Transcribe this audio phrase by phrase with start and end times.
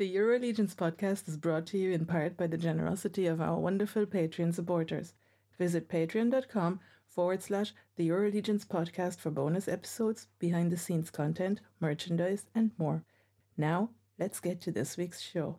[0.00, 3.58] The Euro Legions podcast is brought to you in part by the generosity of our
[3.58, 5.12] wonderful Patreon supporters.
[5.58, 12.46] Visit patreon.com forward slash the Euro podcast for bonus episodes, behind the scenes content, merchandise,
[12.54, 13.04] and more.
[13.58, 15.58] Now, let's get to this week's show.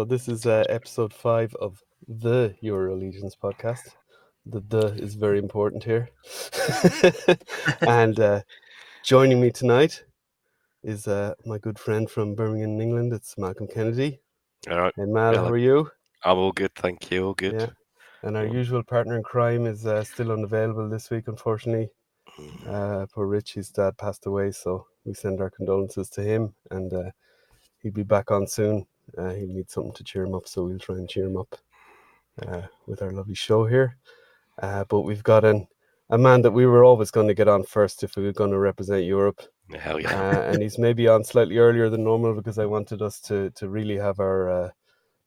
[0.00, 3.96] So this is uh, episode five of the Euro Legions podcast.
[4.46, 6.08] The the is very important here.
[7.82, 8.40] and uh,
[9.04, 10.02] joining me tonight
[10.82, 13.12] is uh, my good friend from Birmingham, England.
[13.12, 14.20] It's Malcolm Kennedy.
[14.70, 14.94] All right.
[14.96, 15.90] And Mal, how are you?
[16.24, 17.26] I'm all good, thank you.
[17.26, 17.60] All good.
[17.60, 17.66] Yeah.
[18.22, 21.90] And our usual partner in crime is uh, still unavailable this week, unfortunately.
[22.66, 27.10] Uh, poor Richie's dad passed away, so we send our condolences to him, and uh,
[27.82, 28.86] he'll be back on soon.
[29.16, 31.56] Uh, he'll need something to cheer him up, so we'll try and cheer him up
[32.46, 33.96] uh, with our lovely show here.
[34.62, 35.66] Uh, but we've got an,
[36.10, 38.50] a man that we were always going to get on first if we were going
[38.50, 39.42] to represent Europe,
[39.78, 40.50] Hell uh, yeah.
[40.50, 43.96] and he's maybe on slightly earlier than normal because I wanted us to to really
[43.96, 44.70] have our uh,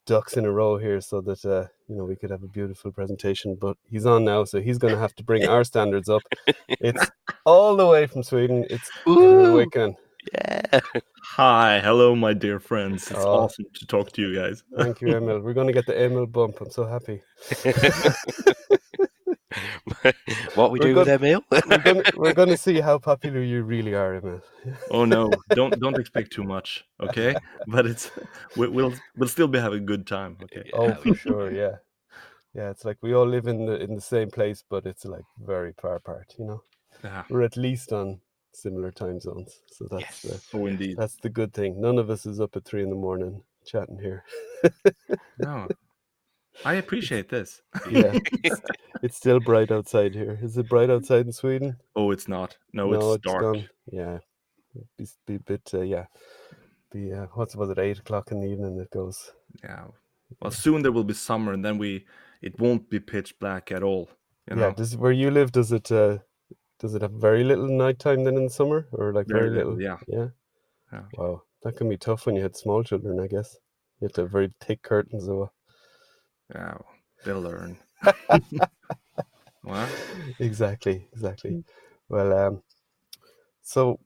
[0.05, 2.91] ducks in a row here so that uh, you know we could have a beautiful
[2.91, 3.55] presentation.
[3.55, 6.21] But he's on now, so he's going to have to bring our standards up.
[6.67, 7.05] It's
[7.45, 8.65] all the way from Sweden.
[8.69, 8.89] It's!
[9.05, 9.95] Wickman.
[10.33, 10.79] yeah.
[11.25, 13.09] Hi, hello, my dear friends.
[13.09, 13.43] It's Oh.
[13.45, 14.63] awesome to talk to you guys.
[14.75, 15.39] Thank you, Emil.
[15.39, 16.59] We're going to get the Emil bump.
[16.61, 17.21] I'm so happy.
[20.55, 21.07] what we We're do with.
[21.07, 21.43] Emil?
[21.49, 24.41] We're going to, we're going to see how popular you really are, Emil.
[24.91, 27.35] Oh no, don't don't expect too much, okay?
[27.67, 28.11] But it's
[28.57, 30.69] we, we'll we'll still be having a good time, okay?
[30.73, 31.51] Oh, for sure.
[31.51, 31.77] Yeah,
[32.53, 32.69] yeah.
[32.69, 35.73] It's like we all live in the in the same place, but it's like very
[35.81, 36.35] far apart.
[36.37, 36.63] You know,
[37.03, 37.23] Yeah.
[37.29, 38.19] we're at least on
[38.55, 40.97] similar time zones, so that's the Oh, indeed.
[40.97, 41.79] that's the good thing.
[41.81, 44.23] None of us is up at three in the morning chatting here.
[45.39, 45.67] No,
[46.65, 47.61] I appreciate this.
[47.91, 48.61] Yeah, it's,
[49.01, 50.39] it's still bright outside here.
[50.41, 51.77] Is it bright outside in Sweden?
[51.95, 52.57] Oh, it's not.
[52.73, 53.41] No, it's, dark.
[53.41, 53.69] gone.
[53.91, 54.19] Yeah,
[54.97, 55.69] be, be a bit.
[55.73, 56.05] Uh, yeah,
[56.91, 57.79] be uh, what's was it?
[57.79, 58.79] Eight o'clock in the evening.
[58.79, 59.31] It goes.
[59.63, 59.85] Yeah.
[60.41, 62.05] Well, soon there will be summer, and then we
[62.41, 64.09] it won't be pitch black at all.
[64.49, 64.73] You know, Yeah.
[64.73, 65.51] Does where you live?
[65.51, 65.91] Does it?
[65.91, 66.19] Uh,
[66.83, 69.81] does it have very little nighttime then in the summer, or like very, Very little?
[69.81, 69.97] yeah.
[70.05, 70.27] Yeah.
[70.91, 71.03] Yeah.
[71.17, 73.21] Wow, that can be tough when you had small children.
[73.21, 73.55] I guess
[73.99, 75.29] you have to have very thick curtains.
[75.29, 75.49] Or
[76.53, 76.77] yeah,
[77.23, 77.77] they'll learn.
[79.63, 79.89] what?
[80.39, 81.63] exactly, exactly.
[82.09, 82.63] Well, um,
[83.61, 83.99] so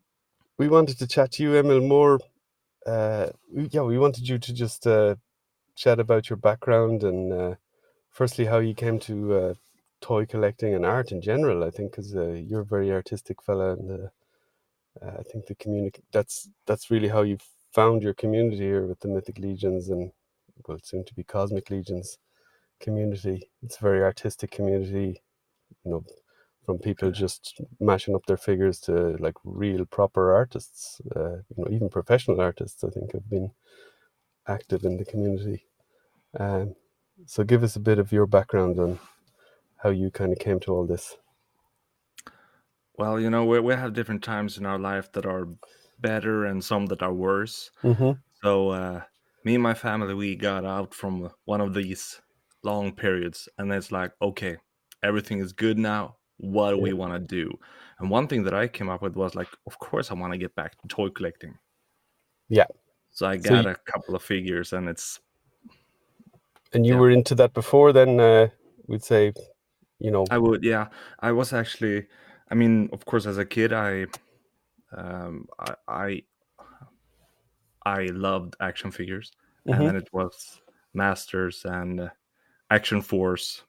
[0.60, 2.20] we wanted to chat to you, Emil, more.
[2.86, 5.16] Uh, yeah, we wanted you to just uh,
[5.76, 7.56] chat about your background and, uh,
[8.12, 9.54] firstly, how you came to uh,
[10.02, 11.64] toy collecting and art in general.
[11.64, 15.56] I think because uh, you're a very artistic fella, and uh, uh, I think the
[15.56, 17.38] community that's that's really how you
[17.74, 20.12] found your community here with the Mythic Legions and
[20.68, 22.18] well, soon to be Cosmic Legions
[22.80, 23.50] community.
[23.64, 25.22] It's a very artistic community,
[25.84, 26.04] you know,
[26.66, 31.68] from people just mashing up their figures to like real proper artists, uh, you know,
[31.72, 32.84] even professional artists.
[32.84, 33.52] I think have been
[34.48, 35.66] active in the community.
[36.40, 36.76] Um,
[37.26, 39.00] so give us a bit of your background on
[39.78, 41.18] how you kind of came to all this.
[42.98, 45.48] Well, you know, we we have different times in our life that are
[46.00, 47.70] better and some that are worse.
[47.84, 48.12] Mm-hmm.
[48.44, 49.02] So uh,
[49.44, 52.20] me and my family, we got out from one of these
[52.64, 54.58] long periods, and it's like, okay,
[55.04, 56.16] everything is good now.
[56.38, 57.52] What do we want to do?
[58.00, 60.38] And one thing that I came up with was like, of course, I want to
[60.40, 61.58] get back to toy collecting.
[62.50, 62.66] Yeah.
[63.12, 65.20] So I So got you- a couple of figures, and it's
[66.74, 67.00] And you Yeah.
[67.00, 68.50] were into that before then, uh,
[68.88, 69.34] we'd say,
[70.00, 70.88] you know, I would, yeah.
[71.20, 72.08] I was actually,
[72.52, 74.06] I mean, of course, as a kid, I,
[74.96, 76.24] um, I, I,
[77.86, 79.32] I loved action figures,
[79.68, 79.74] Mhm.
[79.78, 80.62] and then it was
[80.94, 82.12] Masters and
[82.70, 83.64] Action Force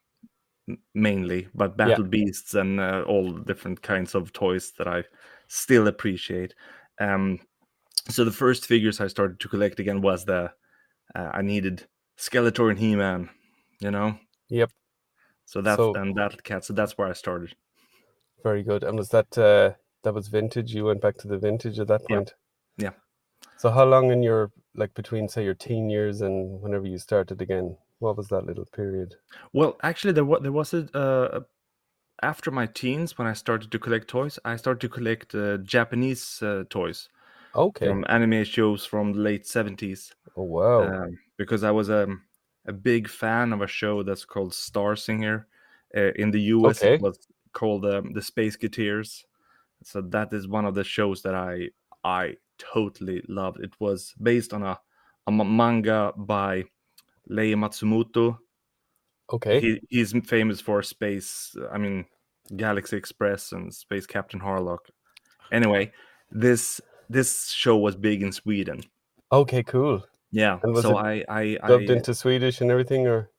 [0.93, 5.03] mainly, but Battle Beasts and uh, all different kinds of toys that I
[5.47, 6.53] still appreciate.
[6.99, 7.39] Um,
[8.09, 10.51] so the first figures I started to collect again was the
[11.15, 11.87] uh, I needed
[12.17, 13.29] Skeletor and He-Man,
[13.79, 14.17] you know.
[14.49, 14.71] Yep.
[15.51, 16.63] So that's So- and that Cat.
[16.65, 17.55] So that's where I started.
[18.43, 18.83] very good.
[18.83, 19.73] And was that uh,
[20.03, 20.73] that was vintage?
[20.75, 22.15] You went back to the vintage at that Yeah.
[22.15, 22.33] point.
[22.77, 22.93] Yeah.
[23.57, 27.41] So how long in your like between say your teen years and whenever you started
[27.41, 27.77] again?
[27.97, 29.15] What was that little period?
[29.51, 31.39] Well, actually, there was there was a uh,
[32.21, 34.39] after my teens when I started to collect toys.
[34.45, 37.09] I started to collect uh, Japanese uh, toys
[37.55, 37.87] Okay.
[37.87, 40.15] from anime shows from the late seventies.
[40.37, 40.81] oh wow.
[40.87, 42.21] um, because I was um,
[42.69, 45.45] a big fan of a show that's called Starzinger.
[45.97, 46.95] Uh, in the US, Okay.
[46.95, 47.17] it was
[47.51, 49.23] called um, the Spaceketeers.
[49.83, 51.69] So that is one of the shows that I
[52.03, 52.35] I
[52.73, 53.59] totally loved.
[53.67, 54.79] It was based on a,
[55.27, 56.65] a manga by
[57.29, 58.37] Leiji Matsumoto.
[59.33, 59.59] okay.
[59.61, 62.05] He, he's famous for Space, I mean,
[62.55, 64.89] Galaxy Express and Space Captain Harlock.
[65.51, 65.91] Anyway,
[66.31, 68.83] this this show was big in Sweden.
[69.31, 69.63] okay.
[69.63, 70.03] Cool.
[70.31, 73.31] Yeah, And was so I I, Dubbed I into Swedish and everything, or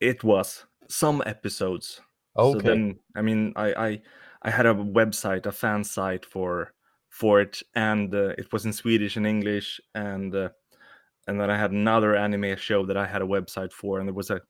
[0.00, 2.00] It was some episodes.
[2.40, 2.60] So okay.
[2.60, 4.02] then, I mean, I I
[4.42, 6.72] I had a website, a fan site for
[7.10, 10.50] for it, and uh, it was in Swedish and English, and uh,
[11.28, 14.14] and then I had another anime show that I had a website for, and there
[14.14, 14.42] was a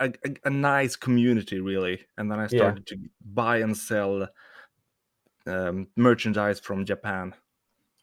[0.00, 0.12] a,
[0.44, 2.74] a, nice community really, and then I Yeah.
[2.74, 4.28] started to buy and sell
[5.46, 7.34] um, merchandise from Japan.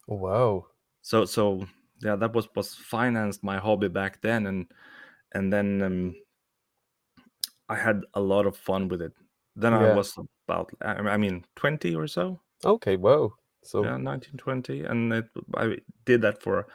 [0.10, 0.68] Oh, wow.
[1.02, 1.68] So so
[2.02, 4.68] yeah, that was was financed my hobby back then, and
[5.34, 6.16] and then um,
[7.70, 9.14] I had a lot of fun with it.
[9.56, 10.18] Then I was
[10.48, 12.96] about I I mean twenty or so, Okay.
[12.96, 13.34] Wow.
[13.64, 16.68] So yeah, nineteen twenty, and it, I did that for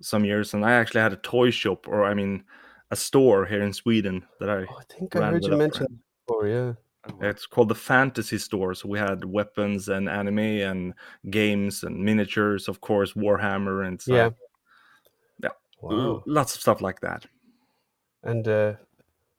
[0.00, 2.44] some years, and I actually had a toy shop, or I mean,
[2.90, 4.66] a store here in Sweden that I.
[4.68, 6.46] oh, I think I ran heard you mention before.
[6.46, 6.72] Yeah.
[7.08, 7.18] Oh.
[7.22, 8.74] It's called the Fantasy Store.
[8.74, 10.94] So we had weapons and anime and
[11.30, 14.14] games and miniatures, of course, Warhammer and stuff.
[14.14, 14.30] Yeah.
[15.88, 15.96] Yeah.
[15.96, 16.22] Wow.
[16.26, 17.26] Lots of stuff like that.
[18.22, 18.74] And uh,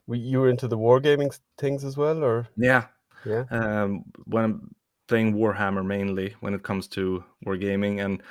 [0.08, 2.88] we, you were into the wargaming s- things as well, or Yeah.
[3.26, 3.46] yeah?
[3.52, 4.76] um, when I'm
[5.08, 8.04] playing Warhammer mainly when it comes to wargaming.
[8.04, 8.24] And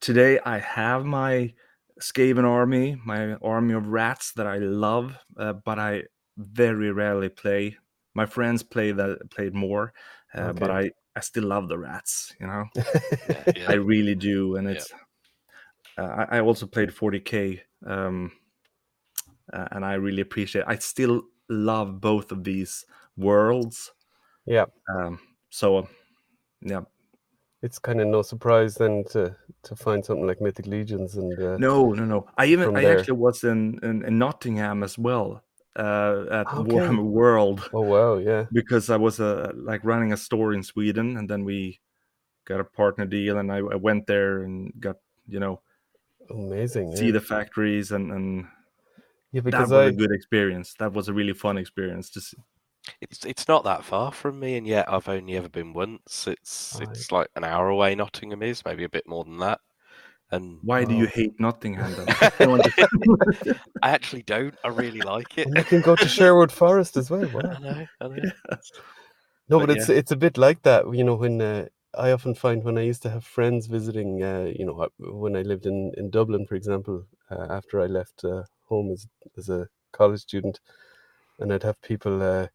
[0.00, 1.54] today I have my
[2.00, 6.04] Skaven army, my army of rats that I love, uh, but I
[6.36, 7.76] very rarely play.
[8.14, 9.92] My friends play that played more,
[10.34, 12.34] uh, but I I still love the rats.
[12.40, 12.64] You know,
[13.28, 13.68] Yeah, yeah.
[13.68, 14.84] I really do, and Yeah.
[15.98, 18.32] Uh, I, I also played 40k, um,
[19.52, 20.62] uh, and I really appreciate.
[20.62, 20.68] It.
[20.68, 22.84] I still love both of these
[23.16, 23.92] worlds.
[24.46, 24.66] yeah.
[24.94, 25.18] Um,
[25.50, 25.88] so,
[26.60, 26.82] yeah,
[27.62, 31.56] It's kind of no surprise then to to find something like Mythic Legions and uh,
[31.58, 32.26] no, no, no.
[32.36, 32.98] I even I there.
[32.98, 35.42] actually was in, in in Nottingham as well
[35.76, 36.70] uh, at Okay.
[36.70, 41.16] Warhammer World oh wow, yeah, because I was uh, like running a store in Sweden,
[41.16, 41.80] and then we
[42.44, 44.96] got a partner deal, and I, I went there and got
[45.28, 45.60] you know
[46.30, 46.96] amazing.
[46.96, 47.12] see yeah.
[47.12, 48.46] the factories, and and
[49.32, 50.74] yeah, that because was I a good experience.
[50.78, 52.10] That was a really fun experience.
[52.10, 52.34] Just
[53.00, 56.26] It's it's not that far from me, and yet I've only ever been once.
[56.26, 56.88] It's Right.
[56.88, 57.94] it's like an hour away.
[57.94, 59.60] Nottingham is maybe a bit more than that.
[60.32, 61.94] And why do you hate Nottingham?
[61.94, 62.08] Then?
[62.40, 64.56] I want to- I actually don't.
[64.64, 65.46] I really like it.
[65.46, 67.28] and you can go to Sherwood Forest as well.
[67.32, 67.42] Wow.
[67.44, 67.86] I know.
[68.00, 68.30] I know.
[69.48, 70.92] No, But but it's it's a bit like that.
[70.92, 71.66] You know, when uh,
[71.96, 75.36] I often find when I used to have friends visiting, uh, you know, uh, when
[75.36, 79.06] I lived in in Dublin, for example, uh, after I left uh, home as
[79.36, 80.60] as a college student,
[81.40, 82.48] and I'd have people, uh,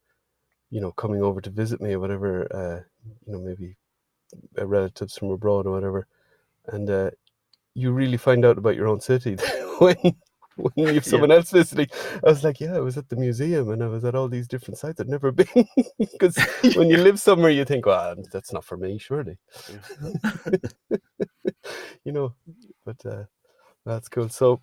[0.72, 2.34] you know, coming over to visit me or whatever.
[2.54, 2.82] Uh,
[3.26, 3.78] you know, maybe
[4.58, 6.08] relatives from abroad or whatever,
[6.68, 6.90] and
[7.76, 9.36] you really find out about your own city
[9.80, 9.98] when
[10.76, 11.88] when you have someone else visiting.
[12.26, 14.48] I was like, yeah, I was at the museum and I was at all these
[14.48, 15.66] different sites I'd never been
[16.00, 16.38] because
[16.76, 19.38] when you live somewhere, you think, well, that's not for me, surely.
[22.04, 22.34] you know,
[22.86, 23.24] but uh,
[23.86, 24.30] that's cool.
[24.30, 24.62] So,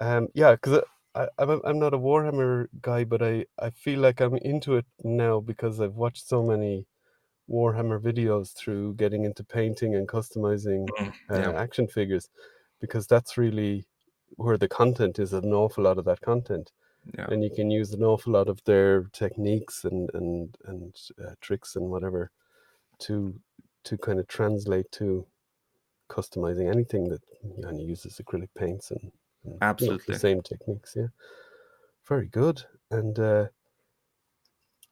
[0.00, 0.82] um, yeah, because
[1.14, 4.86] I, I'm I'm not a Warhammer guy, but I I feel like I'm into it
[5.02, 6.86] now because I've watched so many
[7.48, 11.52] Warhammer videos through getting into painting and customizing Mm, uh, yeah.
[11.52, 12.28] action figures,
[12.80, 13.86] because that's really
[14.36, 15.32] where the content is.
[15.32, 16.72] An awful lot of that content
[17.14, 17.26] yeah.
[17.28, 21.76] and you can use an awful lot of their techniques and and and uh, tricks
[21.76, 22.30] and whatever
[22.98, 23.38] to
[23.84, 25.26] to kind of translate to
[26.08, 29.10] customizing anything that you know, uses acrylic paints and,
[29.44, 30.14] and Absolutely.
[30.14, 31.08] the same techniques yeah
[32.06, 33.46] very good and uh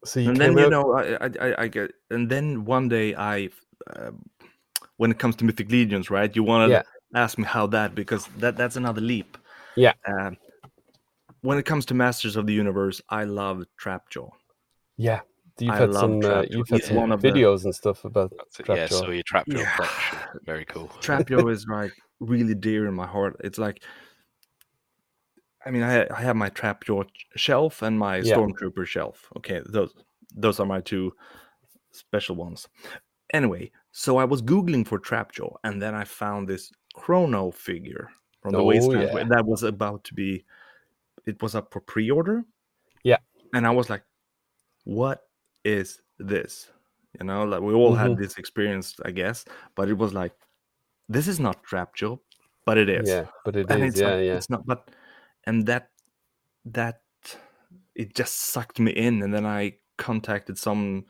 [0.05, 3.15] so you and then you know I, I I- I get and then one day
[3.15, 3.49] I
[3.95, 4.11] uh,
[4.97, 6.83] when it comes to mythic legions right you want to Yeah.
[7.15, 9.37] Ask me how that because that that's another leap
[9.77, 9.93] Yeah.
[10.07, 10.37] um,
[11.43, 14.31] when it comes to masters of the universe I love Trapjaw
[14.97, 15.21] yeah
[15.59, 17.75] you've I had love some uh, you've had He's some one of the- videos and
[17.75, 18.69] stuff about That's it.
[18.69, 18.87] Yeah.
[18.87, 19.77] So you trap your Yeah.
[19.77, 20.19] collection.
[20.45, 20.89] Very cool.
[21.01, 23.83] Trapjaw is like really dear in my heart it's like
[25.67, 27.05] I mean I I have my Trapjaw
[27.37, 28.37] shelf and my Yeah.
[28.37, 29.93] Stormtrooper shelf okay those
[30.35, 31.13] those are my two
[31.93, 32.69] special ones
[33.33, 38.09] anyway so I was googling for Trapjaw and then I found this Chrono figure
[38.41, 39.25] from the Oh, Wasteland yeah.
[39.25, 40.45] that was about to be
[41.27, 42.45] it was up for pre-order
[43.03, 43.19] Yeah.
[43.53, 44.03] and I was like
[44.85, 45.29] what
[45.65, 46.71] is this?
[47.19, 48.19] You know, like we all had Mhm.
[48.19, 50.35] this experience, I guess, but it was like,
[51.09, 52.19] this is not Trapjaw,
[52.67, 53.09] but it is.
[53.09, 53.95] Yeah, but it and is.
[53.95, 54.37] it's Yeah, like yeah.
[54.37, 54.91] it's not but
[55.45, 55.91] and that
[56.67, 57.01] that
[57.95, 61.05] it just sucked me in and then i contacted some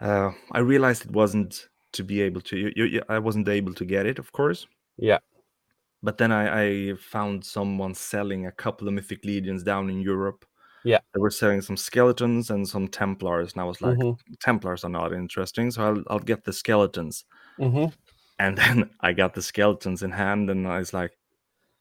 [0.00, 3.84] uh i realized it wasn't to be able to you, you, i wasn't able to
[3.84, 4.66] get it of course
[4.98, 5.20] Yeah.
[6.02, 10.44] but then I, I found someone selling a couple of mythic legions down in europe
[10.84, 11.00] Yeah.
[11.14, 14.18] they were selling some skeletons and some templars and i was like Mhm.
[14.40, 17.24] templars are not interesting so i'll, I'll get the skeletons
[17.58, 17.92] Mhm.
[18.38, 21.16] and then I got the skeletons in hand, and I was like,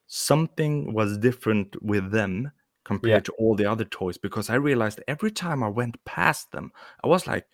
[0.08, 2.52] something was different with them
[2.86, 6.72] compared to all the other toys because I realized every time I went past them,
[7.04, 7.48] I was like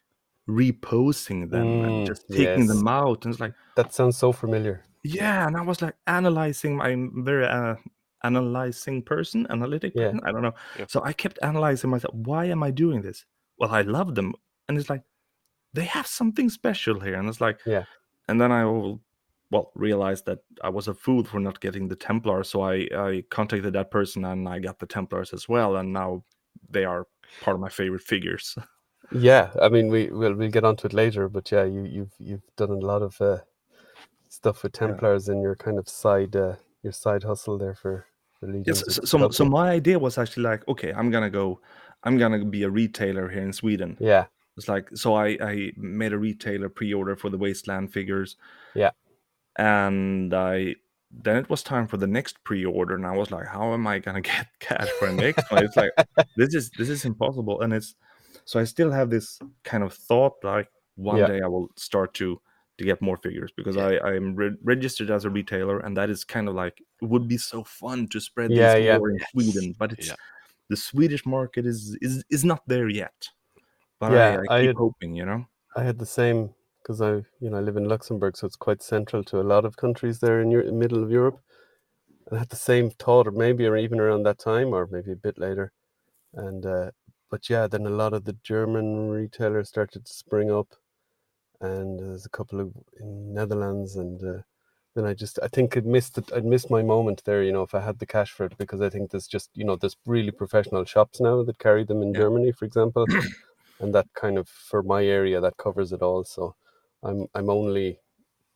[0.51, 2.67] reposing them Mm, and just taking yes.
[2.67, 4.85] them out, and it's like, That sounds so familiar.
[5.03, 6.79] yeah, and I was like analyzing.
[6.81, 7.75] I'm very uh,
[8.23, 10.03] analyzing person, analytic Yeah.
[10.11, 10.21] person.
[10.23, 10.53] I don't know.
[10.79, 10.85] Yeah.
[10.87, 12.13] So I kept analyzing myself.
[12.13, 13.25] Why am I doing this?
[13.57, 14.33] Well, I love them,
[14.67, 15.03] and it's like
[15.73, 17.85] they have something special here, and it's like, Yeah.
[18.27, 19.01] And then I will,
[19.49, 23.23] well, realized that I was a fool for not getting the Templars, so I I
[23.29, 26.23] contacted that person and I got the Templars as well, and now
[26.69, 27.07] they are
[27.41, 28.55] part of my favorite figures.
[29.13, 32.55] Yeah, I mean, we will we'll get onto it later, but yeah, you you've you've
[32.55, 33.39] done a lot of uh,
[34.29, 34.87] stuff with Yeah.
[34.87, 38.05] Templars in your kind of side uh, your side hustle there for
[38.41, 38.63] the.
[38.65, 41.59] Yes, so, so, so my idea was actually like, okay, I'm gonna go,
[42.03, 43.97] I'm gonna be a retailer here in Sweden.
[43.99, 44.25] yeah,
[44.57, 48.37] It's like so I I made a retailer pre-order for the Wasteland figures.
[48.73, 48.91] Yeah.
[49.57, 50.75] And I
[51.11, 53.99] then it was time for the next pre-order, and I was like, how am I
[53.99, 55.65] gonna get cash for the next one?
[55.65, 55.91] It's like
[56.37, 57.95] this is this is impossible, and it's
[58.45, 61.27] so I still have this kind of thought like one Yeah.
[61.27, 62.41] day I will start to
[62.77, 66.09] to get more figures because I I am re- registered as a retailer, and that
[66.09, 68.97] is kind of like it would be so fun to spread Yeah, yeah.
[68.97, 69.19] more in.
[69.31, 70.15] Sweden, but it's Yeah.
[70.69, 73.29] the Swedish market is is is not there yet.
[73.99, 75.45] But Yeah, I, I I keep had- hoping, you know.
[75.75, 76.49] I had the same
[76.81, 79.63] because I you know I live in Luxembourg, so it's quite central to a lot
[79.65, 81.39] of countries there in your middle of Europe.
[82.27, 85.11] And I had the same thought, or maybe or even around that time, or maybe
[85.11, 85.71] a bit later.
[86.33, 86.91] And uh,
[87.31, 90.75] but yeah, then a lot of the German retailers started to spring up,
[91.61, 94.41] and there's a couple of in Netherlands, and uh,
[94.95, 96.31] then I just I think I'd missed it.
[96.33, 97.43] I'd missed my moment there.
[97.43, 99.65] You know, if I had the cash for it, because I think there's just you
[99.65, 102.21] know there's really professional shops now that carry them in Yeah.
[102.21, 103.09] Germany, for example,
[103.79, 106.23] and that kind of for my area that covers it all.
[106.23, 106.55] So
[107.03, 107.99] I'm I'm only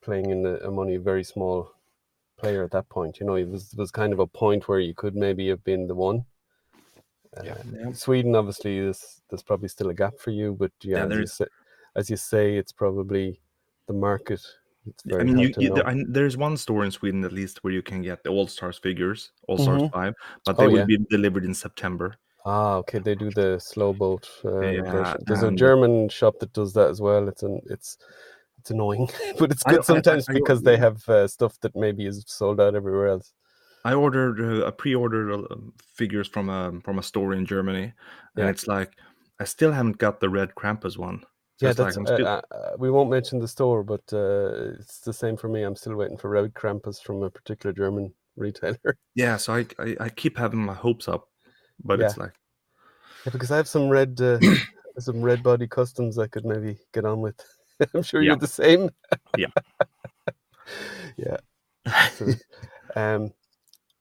[0.02, 1.72] playing in a, a money very small
[2.38, 3.20] player at that point.
[3.20, 5.64] You know, it was it was kind of a point where you could maybe have
[5.64, 6.26] been the one.
[7.44, 7.56] Yeah.
[7.88, 11.18] Uh, Sweden, obviously, is there's probably still a gap for you, but yeah, Yeah, as,
[11.20, 11.46] you say,
[11.96, 13.40] as you say, it's probably
[13.88, 14.42] the market.
[14.88, 17.74] It's I mean, you, you, there, I- there's one store in Sweden at least where
[17.74, 19.92] you can get the All Stars figures, All Stars Mhm.
[19.92, 20.14] Five,
[20.46, 20.86] but Oh, they will yeah.
[20.86, 22.16] be delivered in September.
[22.46, 23.00] Ah, okay.
[23.00, 25.24] They do the slow boat uh, Yeah, version.
[25.26, 27.28] There's a German shop that does that as well.
[27.28, 27.98] It's an it's
[28.60, 29.08] it's annoying,
[29.40, 32.62] but it's good I- sometimes I- because they have uh, stuff that maybe is sold
[32.62, 33.34] out everywhere else.
[33.86, 35.56] I ordered, uh, I pre-ordered uh,
[35.94, 37.94] figures from a from a store in Germany,
[38.36, 38.92] and it's like
[39.40, 41.20] I still haven't got the red Krampus one.
[41.58, 44.02] So yeah, like that's I'm uh, still, uh, uh, we won't mention the store, but
[44.12, 45.62] uh, it's the same for me.
[45.62, 48.98] I'm still waiting for Red Krampus from a particular German retailer.
[49.16, 49.38] yeah.
[49.38, 51.30] So I, I I keep having my hopes up,
[51.84, 52.34] but it's like
[53.24, 54.40] Yeah, because I have some red, uh,
[55.00, 57.40] some red body customs I could maybe get on with.
[57.94, 58.32] I'm sure Yeah.
[58.32, 58.90] you're the same.
[59.38, 59.54] Yeah.
[61.18, 61.38] yeah.
[62.18, 62.34] So,
[62.96, 63.32] um,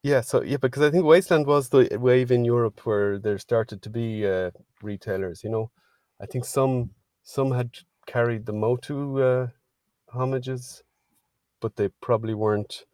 [0.04, 0.20] yeah.
[0.20, 3.90] So yeah, because I think Wasteland was the wave in Europe where there started to
[3.90, 4.50] be uh,
[4.82, 5.42] retailers.
[5.42, 5.70] You know,
[6.20, 6.90] I think some
[7.23, 7.70] some had
[8.06, 9.49] carried the Motu uh,
[10.11, 10.82] homages,
[11.61, 12.84] but they probably weren't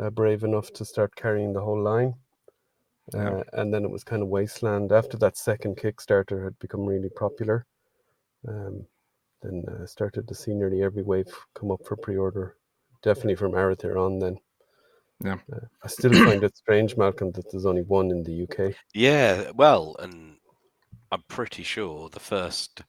[0.00, 2.14] uh, brave enough to start carrying the whole line.
[3.12, 3.28] Yeah.
[3.28, 7.10] Uh, and then it was kind of wasteland after that second Kickstarter had become really
[7.10, 7.66] popular.
[8.48, 8.86] Um,
[9.42, 12.56] then uh, started to see nearly every wave come up for pre-order.
[13.02, 14.18] Definitely from Arethyr on.
[14.18, 14.38] Then
[15.24, 15.38] Yeah.
[15.52, 18.74] Uh, I still find it strange, Malcolm, that there's only one in the UK.
[18.94, 20.36] Yeah, well, and
[21.12, 22.82] I'm pretty sure the first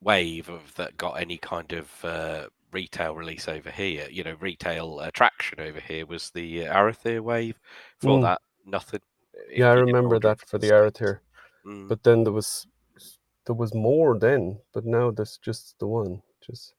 [0.00, 5.00] wave of that got any kind of uh, retail release over here, you know, retail
[5.00, 7.58] attraction over here was the uh, Arethyr wave.
[8.00, 8.22] For Mm.
[8.22, 9.00] that, nothing.
[9.50, 11.00] Yeah, I remember that for the States.
[11.00, 11.20] Arethyr.
[11.66, 11.88] Mm.
[11.88, 12.66] But then there was
[13.46, 16.22] there was more then, but now there's just the one.
[16.40, 16.74] Just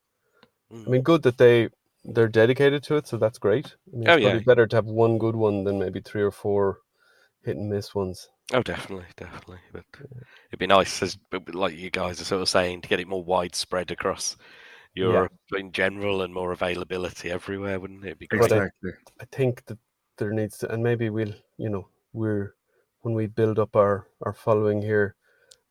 [0.72, 0.88] I Mm.
[0.88, 1.70] mean, good that they
[2.08, 3.76] they're dedicated to it, so that's great.
[3.94, 4.40] I mean, Oh, it's yeah.
[4.40, 6.80] better to have one good one than maybe three or four
[7.44, 8.30] hit and miss ones.
[8.54, 9.60] Oh, definitely, definitely.
[9.74, 9.84] But
[10.50, 11.18] it'd be nice, as
[11.54, 14.38] like you guys are sort of saying, to get it more widespread across
[14.94, 18.08] Europe in general and more availability everywhere, wouldn't it?
[18.08, 18.42] It'd be great.
[18.42, 18.92] But I- exactly.
[19.22, 19.78] I think that
[20.18, 22.56] there needs to, and maybe we'll, you know, we're
[23.02, 25.16] when we build up our our following here,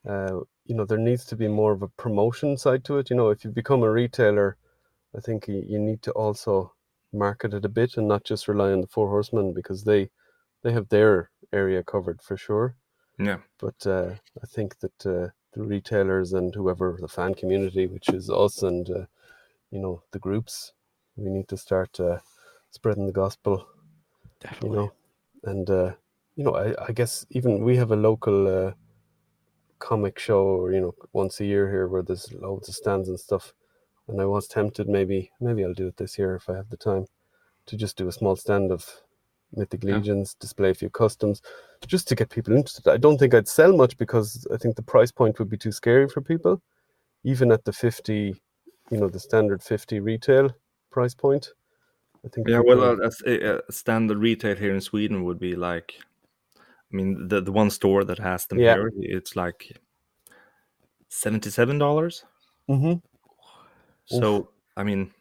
[0.09, 3.09] uh, you know there needs to be more of a promotion side to it.
[3.11, 4.57] You know, if you become a retailer,
[5.17, 6.73] I think you, you need to also
[7.13, 10.11] market it a bit and not just rely on the four horsemen because they
[10.63, 12.77] they have their area covered for sure.
[13.19, 13.39] Yeah.
[13.59, 14.11] But uh,
[14.43, 18.89] I think that uh, the retailers and whoever the fan community, which is us and
[18.91, 19.07] uh,
[19.71, 20.73] you know the groups,
[21.17, 22.19] we need to start uh,
[22.71, 23.67] spreading the gospel.
[24.41, 24.69] Definitely.
[24.69, 24.93] You know,
[25.45, 25.93] and uh,
[26.37, 28.73] you know, I, I guess even we have a local uh,
[29.79, 33.19] comic show, or you know, once a year here where there's loads of stands and
[33.19, 33.55] stuff.
[34.09, 36.77] And I was tempted, maybe, maybe I'll do it this year if I have the
[36.77, 37.07] time,
[37.67, 38.89] to just do a small stand of
[39.55, 39.97] Mythic Yeah.
[39.97, 41.43] Legions, display a few customs,
[41.87, 42.89] just to get people interested.
[42.89, 45.73] I don't think I'd sell much because I think the price point would be too
[45.73, 46.63] scary for people,
[47.25, 48.41] even at the fifty,
[48.91, 50.55] you know, the standard fifty retail
[50.91, 51.53] price point.
[52.25, 52.49] I think.
[52.49, 55.95] Yeah, well, uh, a, a standard retail here in Sweden would be like,
[56.57, 58.75] I mean, the the one store that has them Yeah.
[58.75, 59.81] here, it's like
[61.09, 62.25] seventy-seven dollars.
[62.69, 63.01] Mhm.
[64.07, 65.13] So I mean,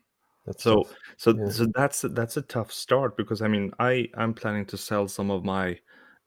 [0.45, 0.93] That's so tough.
[1.17, 1.49] so Yeah.
[1.49, 5.31] so that's that's a tough start because I mean, I I'm planning to sell some
[5.31, 5.79] of my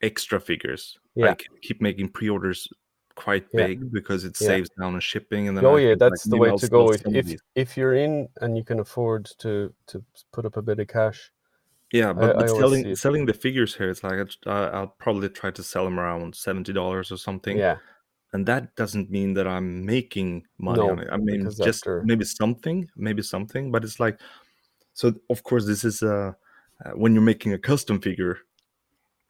[0.02, 0.98] extra figures.
[1.14, 1.30] Yeah.
[1.30, 2.68] I keep making pre-orders
[3.14, 3.66] quite Yeah.
[3.66, 4.46] big because it Yeah.
[4.48, 6.92] saves down on shipping, and then Oh I yeah, like, that's the way to go.
[6.92, 10.78] If if, if you're in and you can afford to to put up a bit
[10.80, 11.32] of cash,
[11.92, 14.94] Yeah, but, I but see selling selling the figures here, it's like I- I- I'll
[14.98, 17.56] probably try to sell them around seventy dollars or something.
[17.58, 17.78] yeah,
[18.32, 21.08] and that doesn't mean that I'm making money No, on it.
[21.10, 23.70] I mean, just after- maybe something, maybe something.
[23.72, 24.20] But it's like,
[24.92, 26.32] so of course, this is uh,
[26.84, 28.38] uh, when you're making a custom figure.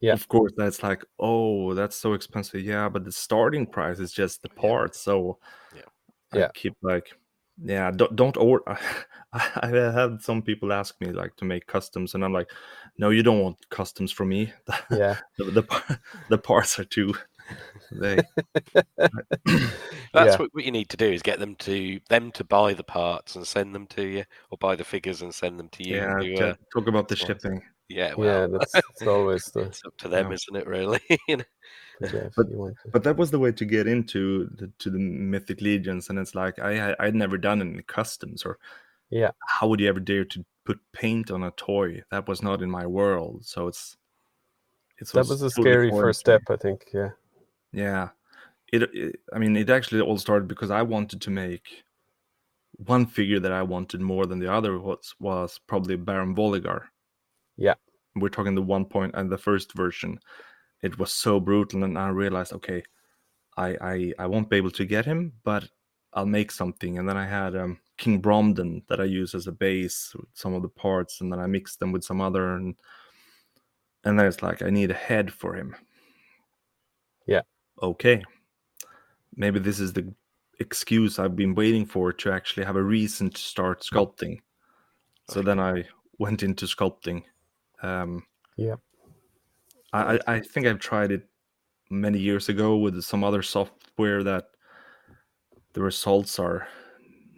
[0.00, 0.12] Yeah.
[0.14, 2.60] Of course, that's like, oh, that's so expensive.
[2.62, 5.00] Yeah, but the starting price is just the parts.
[5.00, 5.38] So,
[5.74, 5.82] Yeah.
[6.32, 6.48] I Yeah.
[6.54, 7.10] keep like,
[7.64, 8.62] yeah, don't don't order.
[9.32, 12.48] I had some people ask me like to make customs, and I'm like,
[12.98, 14.52] no, you don't want customs from me.
[14.90, 15.98] yeah, the, the
[16.30, 17.14] the parts are too.
[17.92, 18.18] They
[18.74, 20.36] That's Yeah.
[20.38, 23.36] what, what you need to do is get them to them to buy the parts
[23.36, 25.96] and send them to you, or buy the figures and send them to you.
[25.96, 26.18] yeah.
[26.18, 27.62] to, uh, talk about the well, shipping.
[27.88, 28.14] yeah, yeah.
[28.14, 30.34] well, That's, that's always the, it's up to them, Yeah.
[30.34, 30.66] isn't it?
[30.66, 31.00] Really?
[31.28, 31.44] You know?
[32.00, 34.98] yeah, But- you want but that was the way to get into the to the
[35.00, 38.56] mythic legions and it's like i I- i'd never done any customs or
[39.10, 39.32] Yeah.
[39.48, 42.70] how would you ever dare to put paint on a toy that was not in
[42.70, 43.96] my world so it's
[44.98, 46.86] it's That was a scary first step, I think.
[46.94, 47.10] Yeah,
[47.72, 48.08] yeah.
[48.70, 51.84] It, it i mean it actually all started because i wanted to make
[52.72, 56.82] one figure that i wanted more than the other was was probably baron volligar.
[57.56, 57.74] Yeah.
[58.14, 60.20] we're talking the one point and the first version.
[60.82, 62.82] It was so brutal and i realized okay
[63.56, 65.66] i i, I won't be able to get him but
[66.12, 66.98] i'll make something.
[66.98, 70.52] And then i had um, king bromden that i use as a base with some
[70.54, 72.76] of the parts and then i mixed them with some other and
[74.04, 75.74] and then it's like i need a head for him.
[77.26, 77.42] Yeah.
[77.82, 78.22] Okay
[79.36, 80.12] maybe this is the
[80.60, 84.38] excuse i've been waiting for to actually have a reason to start sculpting
[85.30, 85.84] so then i
[86.18, 87.22] went into sculpting
[87.82, 88.24] um
[88.56, 88.74] Yeah.
[89.92, 91.24] I, I I think I've tried it
[91.90, 94.48] many years ago with some other software that
[95.72, 96.66] the results are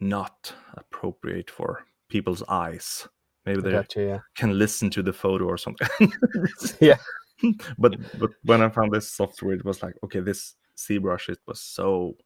[0.01, 3.07] not appropriate for people's eyes.
[3.47, 4.03] Maybe they gotcha.
[4.03, 5.89] Yeah, can listen to the photo or something.
[6.81, 6.99] Yeah.
[7.79, 11.61] but but when I found this software, it was like, okay, this ZBrush it was
[11.61, 12.17] so.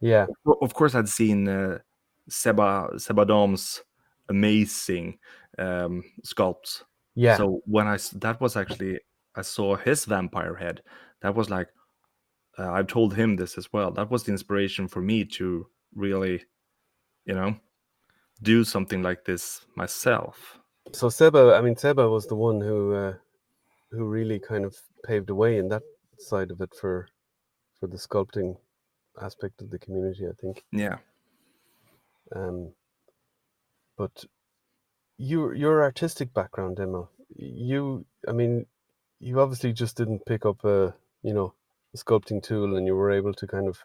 [0.00, 0.26] yeah,
[0.62, 1.78] Of course, I'd seen uh,
[2.28, 3.82] Seba Sebadom's
[4.28, 5.18] amazing
[5.58, 6.82] um, sculpts.
[7.14, 7.36] yeah.
[7.36, 9.00] So when I that was actually
[9.34, 10.82] I saw his vampire head.
[11.22, 11.68] That was like
[12.58, 13.90] uh, I've told him this as well.
[13.90, 16.42] That was the inspiration for me to really,
[17.26, 17.54] you know,
[18.42, 20.58] do something like this myself.
[20.92, 23.14] so Seba, I mean Seba was the one who uh,
[23.90, 25.82] who really kind of paved the way in that
[26.18, 27.08] side of it for
[27.78, 28.56] for the sculpting
[29.20, 30.26] aspect of the community.
[30.26, 30.64] I think.
[30.72, 30.98] Yeah.
[32.34, 32.72] Um,
[33.96, 34.24] but
[35.18, 38.66] your your artistic background, Emma, you, I mean,
[39.20, 41.54] you obviously just didn't pick up a you know
[41.94, 43.78] a sculpting tool, and you were able to kind of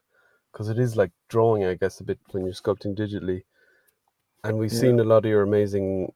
[0.51, 3.43] because it is like drawing, I guess, a bit when you're sculpting digitally.
[4.43, 4.79] And we've Yeah.
[4.79, 6.13] seen a lot of your amazing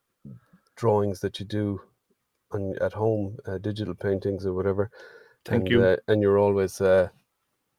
[0.76, 1.80] drawings that you do
[2.52, 4.90] on at home, uh, digital paintings or whatever.
[5.44, 5.84] Thank and, you.
[5.84, 7.08] Uh, and you're always uh,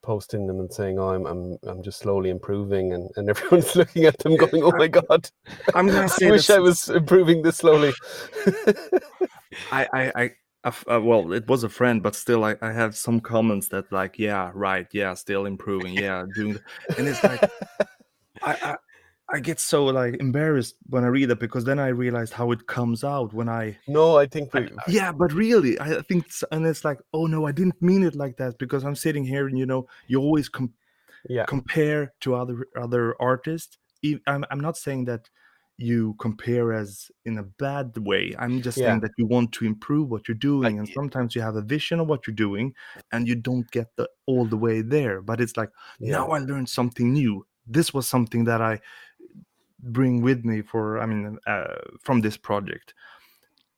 [0.03, 4.05] posting them and saying, "Oh, I'm I'm I'm just slowly improving," and and everyone's looking
[4.05, 5.29] at them going, "Oh my god,
[5.73, 6.55] I'm gonna I say wish this.
[6.55, 7.93] I was improving this slowly."
[9.71, 10.31] i i
[10.63, 14.19] uh, well, it was a friend, but still, I, I had some comments that like,
[14.19, 16.59] yeah, right, yeah, still improving, yeah, doing,
[16.97, 17.49] and it's like,
[18.41, 18.75] I,
[19.29, 22.51] I I get so like embarrassed when I read it because then I realized how
[22.51, 26.43] it comes out when I no, I think we, yeah but really i think it's,
[26.51, 29.47] and it's like oh no i didn't mean it like that because i'm sitting here
[29.47, 30.73] and you know you always com-
[31.29, 31.45] Yeah.
[31.45, 33.77] compare to other other artists.
[34.27, 35.29] I'm I'm not saying that
[35.77, 38.33] you compare as in a bad way.
[38.39, 38.87] I'm just Yeah.
[38.87, 41.99] saying that you want to improve what you're doing, and sometimes you have a vision
[41.99, 42.73] of what you're doing,
[43.11, 45.21] and you don't get the all the way there.
[45.21, 46.17] But it's like Yeah.
[46.17, 47.45] now I learned something new.
[47.65, 48.79] This was something that I
[49.79, 52.93] bring with me for I mean uh, from this project.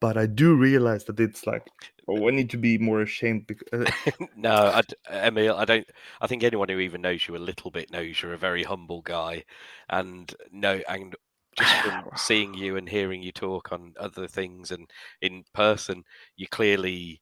[0.02, 1.72] But I do realize that it's like
[2.08, 3.92] oh, uh, I need to be more ashamed because uh,
[4.36, 5.90] no, I d uh, Emil, I don't.
[6.22, 9.02] I think anyone who even knows you a little bit knows you're a very humble
[9.02, 9.44] guy,
[9.90, 11.16] and no, and
[11.56, 14.90] just from seeing you and hearing you talk on other things and
[15.22, 16.04] in person,
[16.38, 17.22] you clearly,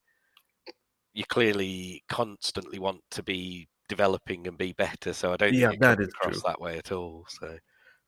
[1.13, 5.13] you clearly constantly want to be developing and be better.
[5.13, 6.44] So I don't Yeah, think it that comes is across true.
[6.44, 7.26] that way at all.
[7.30, 7.58] So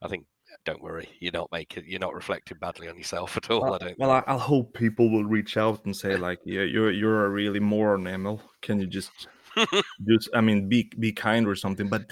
[0.01, 0.25] I think.
[0.65, 3.73] Don't worry, you're not making, you're not reflecting badly on yourself at all.
[3.73, 3.97] I don't.
[3.97, 7.29] well, I, I'll hope people will reach out and say like, "Yeah, you're you're a
[7.29, 8.41] really moron, Emil.
[8.61, 9.11] Can you just
[10.07, 12.11] just I mean, be be kind or something?" But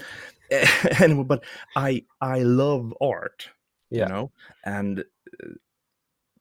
[1.00, 1.44] anyway, but
[1.76, 3.48] I I love art,
[3.90, 4.04] Yeah.
[4.04, 4.32] you know,
[4.64, 5.48] and uh,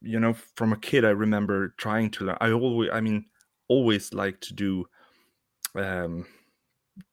[0.02, 2.38] you know, from a kid, I remember trying to learn.
[2.41, 3.26] I always, I mean,
[3.67, 4.86] always like to do
[5.76, 6.26] um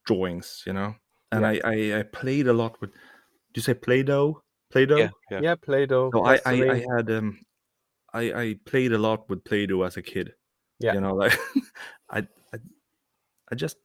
[0.06, 0.94] drawings, you know,
[1.32, 1.48] and Yeah.
[1.48, 2.92] I, I I played a lot with.
[2.92, 4.43] Do you say Play-Doh?
[4.74, 4.96] Play-Doh.
[4.98, 5.40] yeah, yeah.
[5.40, 6.10] Yeah, Play-Doh.
[6.12, 7.38] So I, I, I had um
[8.12, 10.34] I I played a lot with Play-Doh as a kid.
[10.80, 10.94] Yeah.
[10.94, 11.38] You know, like
[12.10, 12.58] I, I
[13.52, 13.76] I just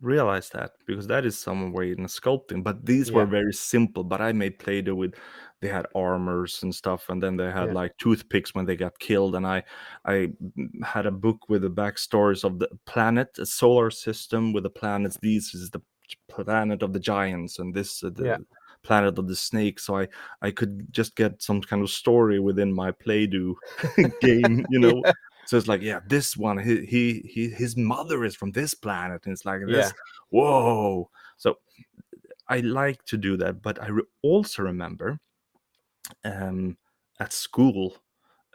[0.00, 2.62] realized that because that is some way in sculpting.
[2.62, 4.04] But these were very simple.
[4.04, 5.14] But I made Play-Doh with
[5.60, 7.80] they had armors and stuff, and then they had Yeah.
[7.82, 9.34] like toothpicks when they got killed.
[9.36, 9.62] And I
[10.06, 10.32] I
[10.82, 15.18] had a book with the backstories of the planet, a solar system with the planets.
[15.20, 15.82] These is the
[16.30, 18.38] planet of the giants, and this uh, the Yeah.
[18.82, 19.78] Planet of the snake.
[19.80, 20.08] So I
[20.42, 23.56] I could just get some kind of story within my Play-Doh
[24.20, 25.02] game, you know.
[25.04, 25.12] Yeah.
[25.46, 29.22] So it's like, yeah, this one, he, he, he his mother is from this planet,
[29.24, 29.76] and it's like Yeah.
[29.76, 29.94] this.
[30.28, 31.10] Whoa!
[31.38, 31.56] So
[32.48, 35.18] I like to do that, but I re- also remember
[36.24, 36.76] um,
[37.20, 37.96] at school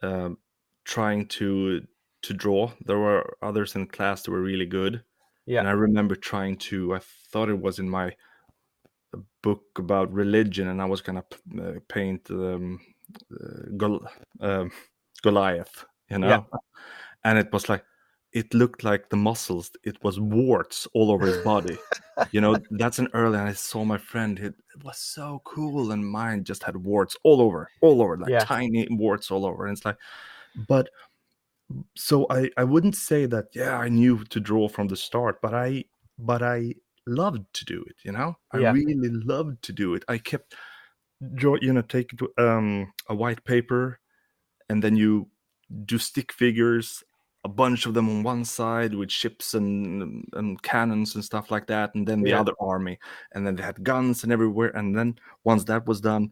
[0.02, 0.38] um,
[0.86, 1.82] trying to
[2.24, 2.72] to draw.
[2.86, 5.04] There were others in class that were really good,
[5.46, 5.60] yeah.
[5.60, 6.96] and I remember trying to.
[6.96, 7.00] I
[7.32, 8.16] thought it was in my
[9.42, 12.80] book about religion, and I was gonna p- uh, paint um,
[13.32, 14.08] uh, Gol-
[14.40, 14.72] um,
[15.22, 16.44] Goliath, you know, Yeah.
[17.24, 17.84] and it was like
[18.32, 19.72] it looked like the muscles.
[19.84, 21.78] It was warts all over his body.
[22.32, 23.38] you know, that's an early.
[23.38, 24.40] And I saw my friend.
[24.40, 28.32] It, it was so cool, and mine just had warts all over, all over, like
[28.32, 28.40] Yeah.
[28.40, 29.68] tiny warts all over.
[29.68, 29.98] And it's like,
[30.68, 30.90] but
[31.96, 33.46] so I I wouldn't say that.
[33.54, 35.86] Yeah, I knew to draw from the start, but I
[36.18, 36.76] but I
[37.08, 37.96] loved to do it.
[38.04, 38.72] You know, I Yeah.
[38.74, 40.04] really loved to do it.
[40.08, 40.56] I kept.
[41.22, 44.00] You know, take um a white paper,
[44.70, 45.30] and then you
[45.86, 47.04] do stick figures
[47.46, 51.68] a bunch of them on one side with ships and and cannons and stuff like
[51.68, 52.40] that and then the Yeah.
[52.42, 52.98] other army
[53.34, 56.32] and then they had guns and everywhere and then once that was done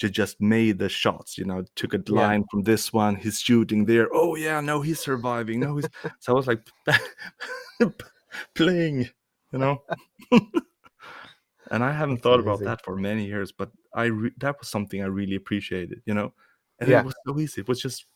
[0.00, 2.14] you just made the shots you know took a Yeah.
[2.14, 5.88] line from this one he's shooting there oh yeah no he's surviving no he's
[6.20, 6.66] so i was like
[8.54, 9.08] playing
[9.52, 9.82] you know
[11.70, 14.68] and i haven't That's thought about that for many years but i re- that was
[14.68, 16.32] something i really appreciated you know
[16.80, 17.00] and Yeah.
[17.00, 18.06] it was so easy it was just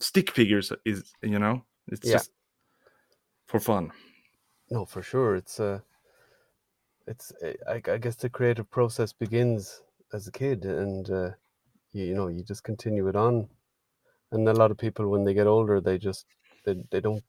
[0.00, 2.12] stick figures is you know it's Yeah.
[2.12, 2.30] just
[3.46, 3.92] for fun
[4.70, 5.36] No, for sure.
[5.36, 5.80] It's uh,
[7.06, 11.30] it's uh, I, I guess the creative process begins as a kid, and uh,
[11.92, 13.48] you, you know you just continue it on.
[14.32, 16.26] And a lot of people, when they get older, they just
[16.64, 17.24] they, they don't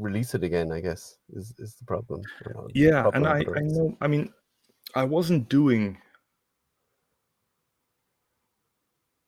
[0.00, 0.72] release it again.
[0.72, 2.22] I guess is is the problem.
[2.46, 4.32] you know, yeah and problem i i know i mean
[4.94, 5.98] i wasn't doing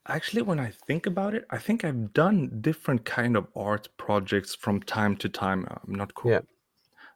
[0.09, 4.55] actually when i think about it i think i've done different kind of art projects
[4.55, 6.41] from time to time i'm not cool Yeah.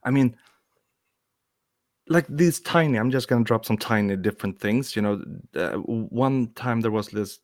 [0.05, 0.37] i mean
[2.09, 5.21] like these tiny i'm just gonna drop some tiny different things you know
[5.57, 5.73] uh,
[6.27, 7.41] one time there was this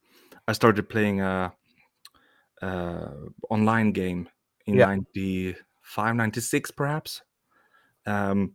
[0.49, 1.53] i started playing a,
[2.63, 3.11] uh
[3.51, 4.29] online game
[4.67, 4.87] in Yeah.
[4.87, 5.57] 95
[5.99, 7.23] 96 perhaps
[8.07, 8.55] um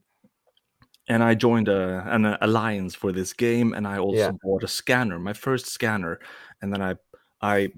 [1.07, 4.31] and I joined a, an alliance for this game, and I also Yeah.
[4.43, 6.19] bought a scanner, my first scanner,
[6.61, 6.95] and then I
[7.41, 7.69] I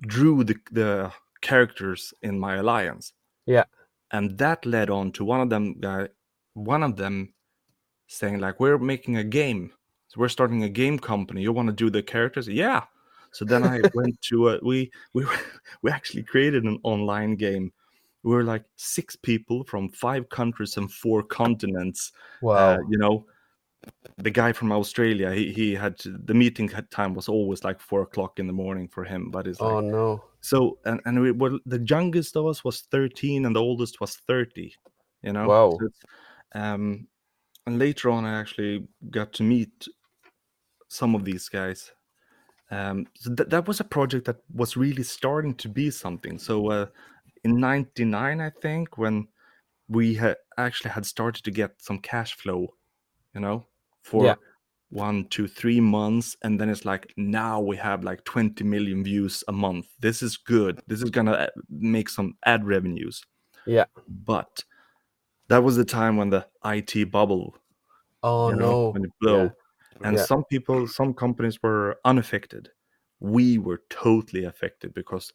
[0.00, 3.12] drew the the characters in my alliance.
[3.46, 3.64] Yeah.
[4.12, 6.08] and that led on to one of them guy,
[6.54, 7.34] one of them
[8.08, 9.72] saying like, "We're making a game,
[10.08, 11.42] so we're starting a game company.
[11.42, 12.84] You want to do the characters?" Yeah.
[13.32, 15.26] So then I went to a, we we
[15.82, 17.72] we actually created an online game.
[18.26, 22.12] We were like six people from five countries and four continents
[22.42, 22.74] Wow.
[22.74, 23.24] uh, you know
[24.18, 27.80] the guy from australia he, he had to, the meeting had time was always like
[27.80, 30.24] four o'clock in the morning for him but it's like oh no.
[30.40, 34.16] so and, and we were the youngest of us was 13 and the oldest was
[34.26, 34.74] 30
[35.22, 35.78] you know Wow.
[35.80, 35.88] So
[36.60, 37.06] um
[37.66, 39.88] and later on, I actually got to meet
[40.88, 41.92] some of these guys.
[42.70, 46.38] Um, so that that was a project that was really starting to be something.
[46.38, 46.86] So uh,
[47.44, 49.28] in '99, I think, when
[49.88, 52.74] we had actually had started to get some cash flow,
[53.34, 53.66] you know,
[54.02, 54.34] for Yeah.
[54.90, 59.42] one, two, three months, and then it's like now we have like 20 million views
[59.48, 59.86] a month.
[60.00, 60.80] This is good.
[60.86, 63.22] This is gonna uh, make some ad revenues.
[63.66, 63.86] Yeah.
[64.08, 64.64] But
[65.48, 67.56] that was the time when the IT bubble
[68.22, 68.90] Oh you know, no.
[68.90, 69.42] when it blew.
[69.44, 69.48] Yeah.
[70.02, 70.24] And Yeah.
[70.24, 72.70] some people, some companies were unaffected.
[73.20, 75.32] We were totally affected because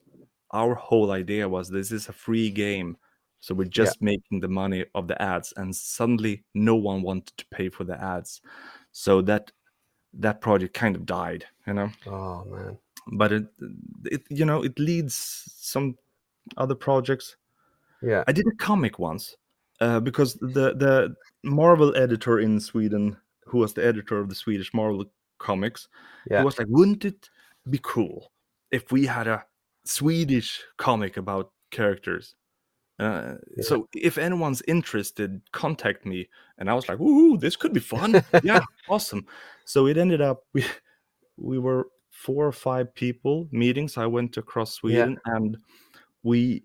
[0.51, 2.97] our whole idea was this is a free game.
[3.39, 5.53] So we're just making the money of the ads.
[5.57, 8.41] And suddenly no one wanted to pay for the ads.
[8.91, 9.51] So that
[10.13, 11.89] that project kind of died, you know.
[12.05, 12.77] Oh man.
[13.13, 13.47] But it
[14.05, 15.15] it you know, it leads
[15.57, 15.97] some
[16.57, 17.35] other projects.
[18.01, 18.23] Yeah.
[18.27, 19.35] I did a comic once
[19.79, 24.73] uh, because the the Marvel editor in Sweden, who was the editor of the Swedish
[24.73, 25.05] Marvel
[25.39, 25.87] comics,
[26.29, 26.39] Yeah.
[26.39, 27.29] he was like, "Wouldn't it
[27.69, 28.31] be cool
[28.71, 29.43] if we had a
[29.85, 32.35] Swedish comic about characters?"
[32.99, 33.63] Uh, Yeah.
[33.63, 36.29] So if anyone's interested, contact me.
[36.57, 38.23] And I was like, "Ooh, this could be fun!
[38.43, 39.25] yeah, awesome!"
[39.65, 40.65] So it ended up we
[41.37, 43.87] we were four or five people meeting.
[43.87, 45.57] So I went across Sweden and
[46.23, 46.63] we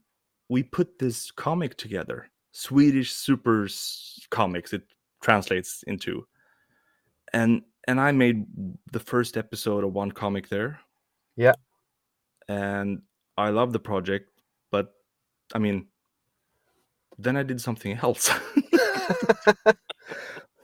[0.48, 3.68] we put this comic together swedish super
[4.30, 4.82] comics it
[5.22, 6.26] translates into
[7.32, 8.46] and and i made
[8.92, 10.80] the first episode of one comic there
[11.36, 11.54] Yeah.
[12.48, 13.00] And
[13.36, 14.30] i love the project
[14.70, 14.94] but
[15.54, 15.86] i mean
[17.18, 18.30] then i did something else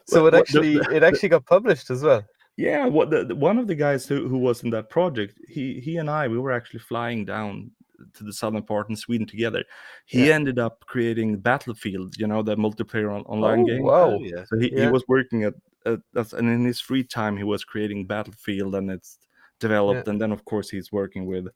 [0.07, 2.25] so What- it what the- actually it actually got published as well.
[2.57, 5.81] yeah what the, the- one of the guys who, who was in that project he
[5.81, 7.71] he and i we were actually flying down
[8.15, 9.65] to the southern part in sweden together
[10.07, 10.35] he Yeah.
[10.35, 14.11] ended up creating battlefield you know the multiplayer on, online Oh, game wow.
[14.11, 14.45] Oh, yeah.
[14.45, 15.55] so he, he was working at,
[15.87, 19.19] at that's and in his free time he was creating battlefield and it's
[19.61, 21.47] developed and then of course he's working with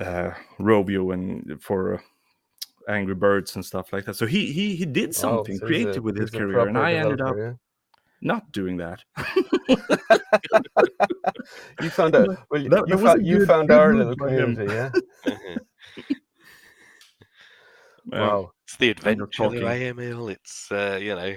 [0.00, 1.98] uh rovio and for uh,
[2.88, 5.80] angry birds and stuff like that so he he he did Wow, something so he's
[5.80, 7.58] a- creative with his career and i ended up developer,
[8.20, 9.02] not doing that.
[11.82, 14.16] You found out well you, That- you, that a found, you good- found our little
[14.16, 14.90] by community, yeah.
[18.12, 18.52] Um, wow.
[18.64, 19.60] It's the Kind of adventure, talking.
[19.60, 20.28] though, eh, Emil.
[20.28, 21.34] It's uh, you know,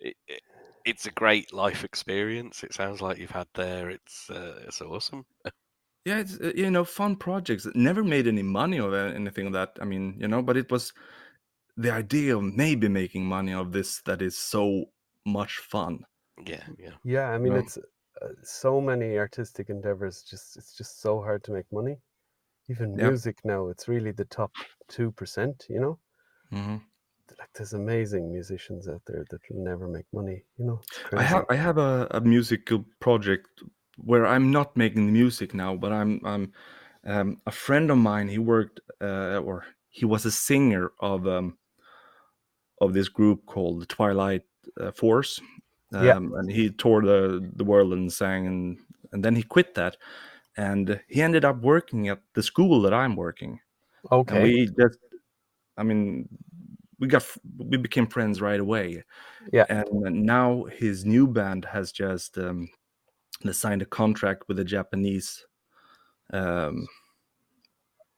[0.00, 0.40] it, it,
[0.84, 2.64] it's a great life experience.
[2.64, 3.90] It sounds like you've had there.
[3.90, 5.24] It's uh, it's awesome.
[6.04, 9.76] yeah it's uh, you know fun projects never made any money or anything of that
[9.80, 10.92] i mean you know but it was
[11.76, 14.86] the idea of maybe making money of this that is so
[15.26, 16.04] much fun
[16.46, 16.96] Yeah, yeah.
[17.04, 17.60] Yeah, I mean No.
[17.60, 22.00] it's uh, so many artistic endeavors just it's just so hard to make money.
[22.68, 23.02] Even Yeah.
[23.02, 24.52] music now, it's really the top
[24.88, 26.00] 2%, you know?
[26.50, 26.76] hmm
[27.38, 30.80] Like there's amazing musicians out there that will never make money, you know?
[31.16, 33.62] I have i have a, a musical project
[33.98, 36.52] where i'm not making the music now but i'm i'm
[37.06, 41.58] um, a friend of mine he worked uh, or he was a singer of um
[42.80, 44.42] of this group called the twilight
[44.80, 45.40] uh, force
[45.92, 46.18] um, Yeah.
[46.38, 48.78] and he toured the, the world and sang and
[49.12, 49.96] and then he quit that
[50.56, 53.60] and he ended up working at the school that i'm working
[54.10, 54.34] Okay.
[54.34, 54.98] and we just
[55.76, 56.28] i mean
[56.98, 57.24] we got
[57.58, 59.04] we became friends right away
[59.52, 59.66] Yeah.
[59.68, 59.86] and
[60.26, 62.68] now his new band has just um
[63.42, 65.44] they signed a contract with a japanese
[66.32, 66.86] um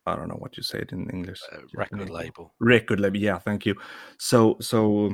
[0.07, 2.55] i don't know what you say it in english Uh, record Japanese- label.
[2.61, 3.75] record label yeah thank you
[4.19, 5.13] so so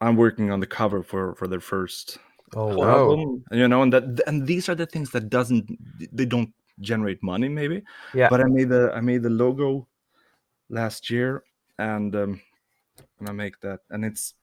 [0.00, 2.18] i'm working on the cover for for their first
[2.54, 3.40] oh, wow.
[3.52, 5.64] you know and that and these are the things that doesn't
[6.12, 7.82] they don't generate money maybe
[8.14, 8.28] Yeah.
[8.28, 9.88] but i made the i made the logo
[10.68, 11.42] last year
[11.78, 12.40] and um
[13.18, 14.34] and i make that and it's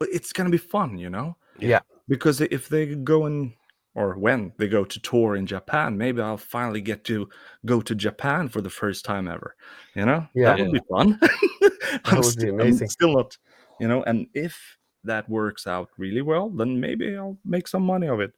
[0.00, 1.80] it's gonna be fun you know Yeah.
[2.08, 3.54] Because if they go in
[3.94, 7.28] or when they go to tour in japan maybe i'll finally get to
[7.64, 9.54] go to japan for the first time ever
[9.94, 10.56] you know Yeah.
[10.56, 11.18] that would be fun
[12.04, 12.88] I'm would be sti- I'm amazing.
[12.88, 13.36] still not
[13.80, 18.08] you know and if that works out really well then maybe i'll make some money
[18.08, 18.32] of it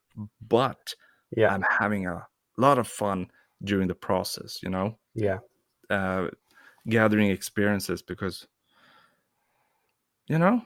[0.49, 0.95] but
[1.37, 1.53] Yeah.
[1.55, 2.27] i'm having a
[2.59, 3.31] lot of fun
[3.65, 5.39] during the process you know Yeah.
[5.91, 6.29] uh
[6.89, 8.47] gathering experiences because
[10.29, 10.63] you know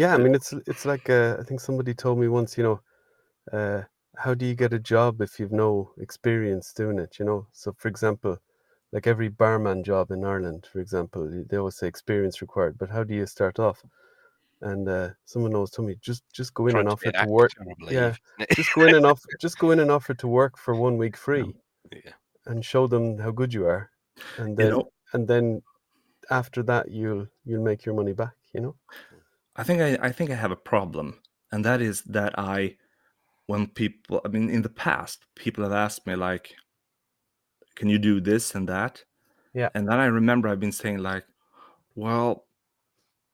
[0.00, 2.80] Yeah, I mean it's it's like uh, I think somebody told me once, you know,
[3.52, 3.82] uh,
[4.16, 7.18] how do you get a job if you've no experience doing it?
[7.18, 8.38] You know, so for example,
[8.92, 13.04] like every barman job in Ireland, for example, they always say experience required, but how
[13.04, 13.84] do you start off?
[14.62, 17.30] And uh, someone always told me just just go in Trying and offer an to
[17.30, 17.52] work.
[17.90, 18.14] yeah.
[18.56, 21.16] Just go in and offer just go in and offer to work for one week
[21.16, 21.44] free,
[21.92, 22.12] yeah.
[22.46, 23.90] and show them how good you are,
[24.38, 25.62] and you then know and then
[26.30, 28.36] after that you'll you'll make your money back.
[28.54, 28.76] You know.
[29.60, 31.20] I think I, I think I have a problem,
[31.52, 32.76] and that is that I,
[33.44, 36.54] when people, I mean, in the past, people have asked me like,
[37.74, 39.04] "Can you do this and that?"
[39.52, 39.68] Yeah.
[39.74, 41.26] and then I remember I've been saying like,
[41.94, 42.46] "Well,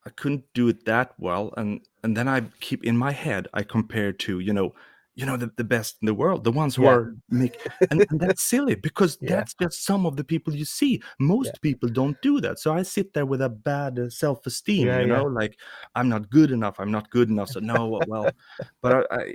[0.04, 3.62] I couldn't do it that well," and and then I keep in my head I
[3.62, 4.74] compare to you know,
[5.16, 6.90] you know the, the best in the world, the ones who Yeah.
[6.94, 7.56] are make,
[7.90, 9.30] and, and that's silly because Yeah.
[9.36, 11.02] that's just some of the people you see.
[11.18, 14.86] Most people don't do that, so I sit there with a bad uh, self esteem.
[14.86, 15.16] Yeah, you yeah.
[15.16, 15.58] know, like
[15.94, 16.76] I'm not good enough.
[16.78, 17.48] I'm not good enough.
[17.48, 18.30] So no, well,
[18.82, 19.34] but I, I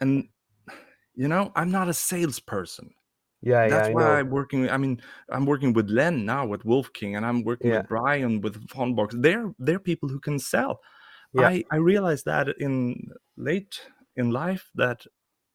[0.00, 0.28] and
[1.14, 2.90] you know I'm not a salesperson.
[3.42, 4.20] Yeah, That's yeah, why.
[4.20, 4.70] I'm working.
[4.70, 7.78] I mean, I'm working with Len now with Wolf King, and I'm working Yeah.
[7.80, 9.20] with Brian with Fonbox.
[9.20, 10.80] They're they're people who can sell.
[11.34, 11.48] Yeah.
[11.48, 13.78] I I realized that in late
[14.16, 15.04] in life that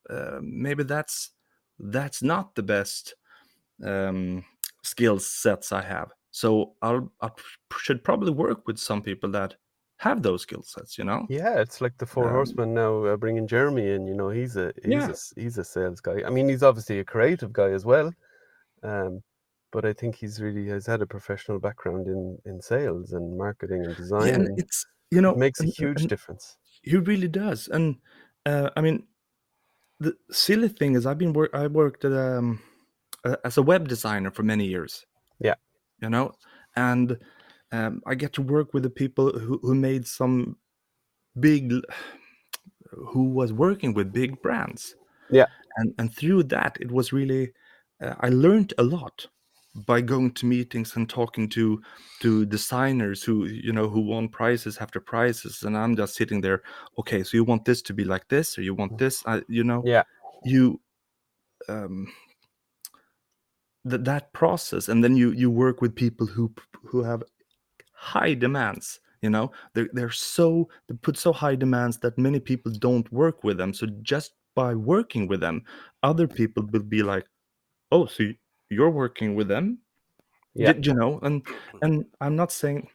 [0.09, 1.31] uh, maybe that's
[1.79, 3.15] that's not the best
[3.85, 4.43] um,
[4.83, 6.11] skill sets I have.
[6.31, 7.29] So I'll I
[7.77, 9.55] should probably work with some people that
[9.97, 10.97] have those skill sets.
[10.97, 11.25] You know.
[11.29, 14.07] Yeah, it's like the Four Um, Horsemen now uh, bringing Jeremy in.
[14.07, 15.09] You know, he's a he's Yeah.
[15.09, 16.23] a he's a sales guy.
[16.25, 18.13] I mean, he's obviously a creative guy as well,
[18.83, 19.21] um,
[19.71, 23.85] but I think he's really has had a professional background in in sales and marketing
[23.85, 24.27] and design.
[24.27, 26.57] Yeah, and it's you know it makes a huge and- difference.
[26.81, 27.97] He really does, and
[28.49, 29.03] uh, I mean,
[29.99, 31.51] the silly thing is, I've been work.
[31.53, 32.59] I worked at, um,
[33.43, 35.05] as a web designer for many years.
[35.39, 35.55] Yeah.
[36.01, 36.33] you know,
[36.75, 37.17] and
[37.71, 40.57] um, I get to work with the people who who made some
[41.39, 41.73] big,
[42.91, 44.95] who was working with big brands.
[45.29, 45.47] Yeah.
[45.77, 47.53] and and through that, it was really,
[48.01, 49.27] uh, I learned a lot
[49.75, 51.81] by going to meetings and talking to
[52.19, 56.63] to designers who you know who won prizes after prizes and i'm just sitting there
[56.97, 59.23] okay so you want this to be like this or you want this?
[59.27, 60.03] I, you know Yeah.
[60.43, 60.81] you
[61.67, 62.11] um
[63.85, 66.51] that that process and then you you work with people who
[66.83, 67.23] who have
[67.93, 69.51] high demands you know?
[69.73, 73.73] They're, they're so they put so high demands that many people don't work with them
[73.73, 75.63] so just by working with them
[76.03, 77.25] other people will be like
[77.91, 78.23] oh so
[78.69, 79.79] you're working with them
[80.55, 80.73] Yeah.
[80.81, 81.45] You know and
[81.81, 82.87] and i'm not saying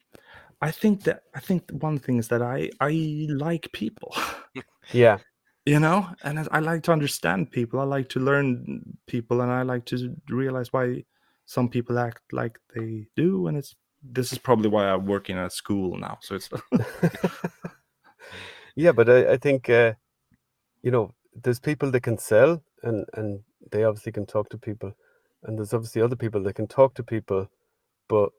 [0.61, 4.15] i think that i think one thing is that i i like people.
[4.93, 5.19] Yeah,
[5.65, 7.81] you know and I- i like to understand people.
[7.81, 9.97] I like to learn people and i like to
[10.29, 11.05] realize why
[11.47, 13.75] some people act like they do and it's
[14.13, 16.51] this is probably why i'm working at school now so it's
[18.77, 19.95] yeah, but I, I think uh,
[20.83, 23.41] you know there's people that can sell and and
[23.73, 24.93] they obviously can talk to people,
[25.45, 27.49] and there's obviously other people that can talk to people,
[28.09, 28.31] but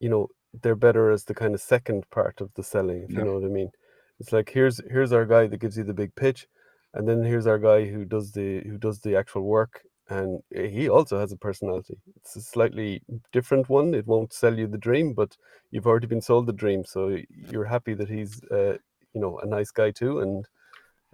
[0.00, 0.28] you know
[0.62, 3.18] they're better as the kind of second part of the selling, if Yeah.
[3.20, 3.70] you know what I mean.
[4.18, 6.46] It's like here's here's our guy that gives you the big pitch,
[6.94, 10.88] and then here's our guy who does the who does the actual work, and he
[10.88, 11.96] also has a personality.
[12.16, 13.94] It's a slightly different one.
[13.94, 15.36] It won't sell you the dream, but
[15.70, 17.16] you've already been sold the dream, so
[17.52, 18.76] you're happy that he's uh,
[19.14, 20.46] you know a nice guy too, and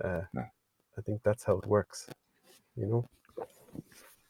[0.02, 0.48] uh, Yeah.
[0.98, 2.08] I think that's how it works.
[2.74, 3.08] You know.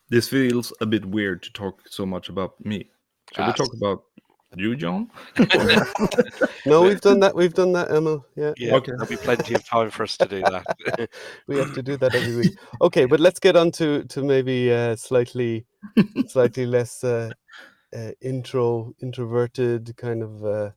[0.09, 2.89] This feels a bit weird to talk so much about me
[3.33, 4.05] should we Ah, talk about
[4.57, 5.11] you john
[6.65, 7.35] No, we've done that.
[7.35, 8.25] We've done that, Emil.
[8.37, 8.93] Yeah, Yeah, Okay.
[8.93, 11.09] there'll be plenty of time for us to do that.
[11.47, 12.55] we have to do that every week.
[12.81, 15.67] Okay, but let's get on to to maybe uh, slightly
[16.29, 17.31] slightly less uh,
[17.97, 20.71] uh, intro introverted kind of uh,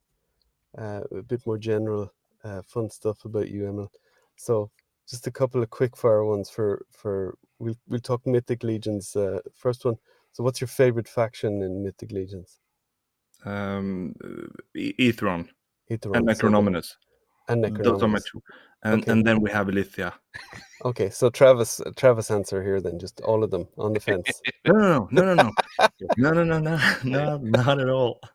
[0.78, 2.12] uh, a bit more general
[2.44, 3.92] uh, fun stuff about you, Emil.
[4.36, 4.70] So
[5.08, 9.16] just a couple of quick fire ones for for we'll we'll talk Mythic Legions.
[9.16, 9.98] Uh, first one.
[10.32, 12.60] So what's your favorite faction in Mythic Legions?
[13.46, 14.14] um
[14.76, 15.48] Ethron
[15.90, 16.98] and necronominus
[17.48, 18.44] and those are my two
[18.84, 19.12] and Okay.
[19.12, 20.14] and then we have Illythia.
[20.84, 24.42] Okay, so Travis Travis answer here then, just all of them on the fence.
[24.66, 25.52] No, no, no, no,
[26.00, 28.20] no, no, no, no, no, no, not at all.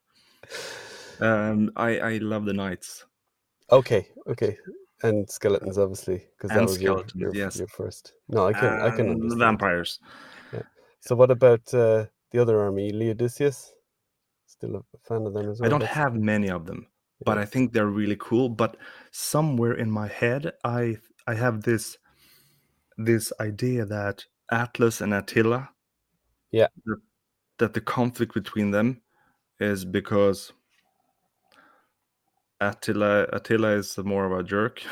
[1.21, 3.07] Um, I I love the knights.
[3.71, 4.59] Okay, okay,
[5.05, 7.59] and skeletons obviously because that was your, your, yes.
[7.59, 8.14] your first.
[8.29, 9.40] No, I can I can and understand.
[9.40, 10.01] vampires.
[11.01, 13.69] So what about uh, the other army, Leodysseus?
[14.47, 15.67] Still a fan of them as well.
[15.67, 16.87] I don't That's- have many of them,
[17.27, 18.48] but I think they're really cool.
[18.48, 18.79] But
[19.11, 20.96] somewhere in my head, I
[21.27, 21.98] I have this
[22.96, 25.69] this idea that Atlas and Attila,
[26.52, 26.69] Yeah.
[26.87, 27.00] that,
[27.59, 29.02] that the conflict between them
[29.61, 30.52] is because
[32.61, 34.83] Attila Attila is more of a jerk.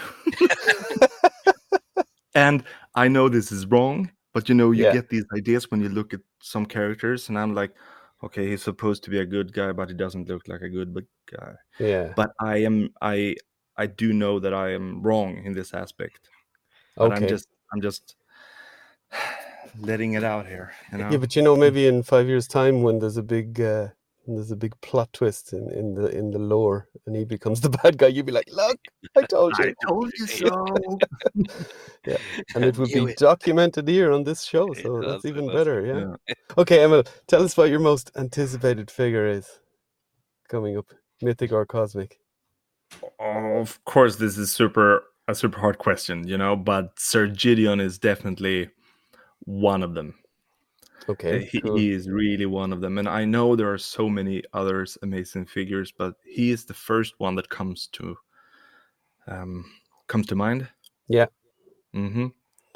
[2.34, 4.92] and I know this is wrong, but you know, you Yeah.
[4.92, 7.72] get these ideas when you look at some characters, and I'm like,
[8.22, 10.94] okay, he's supposed to be a good guy, but he doesn't look like a good
[11.30, 11.54] guy.
[11.78, 12.12] Yeah.
[12.16, 13.36] But I am I
[13.76, 16.28] I do know that I am wrong in this aspect.
[16.96, 17.16] But Okay.
[17.16, 18.16] I'm just I'm just
[19.78, 20.72] letting it out here.
[20.92, 21.10] You know?
[21.10, 23.88] Yeah, but you know, maybe in five years' time, when there's a big uh,
[24.26, 27.60] and there's a big plot twist in, in the in the lore, and he becomes
[27.62, 28.08] the bad guy.
[28.08, 28.78] You'd be like, "Look,
[29.16, 30.66] I told you," I told you so.
[32.06, 32.16] Yeah,
[32.56, 33.18] and it would be it.
[33.18, 34.72] documented here on this show.
[34.74, 35.54] So does, that's it even does.
[35.54, 35.86] better.
[35.86, 36.16] Yeah.
[36.26, 36.34] Yeah.
[36.58, 39.48] Okay, Emil, tell us what your most anticipated figure is
[40.48, 40.86] coming up,
[41.20, 42.18] mythic or cosmic.
[43.20, 47.98] of course, this is super a super hard question, you know, but Sir Gideon is
[47.98, 48.68] definitely
[49.44, 50.14] one of them.
[51.09, 51.76] Okay, he, cool.
[51.76, 55.46] he is really one of them, and I know there are so many others amazing
[55.46, 58.16] figures, but he is the first one that comes to
[59.26, 59.64] um
[60.07, 60.68] comes to mind.
[61.09, 61.26] Yeah.
[61.94, 62.28] Mm-hmm.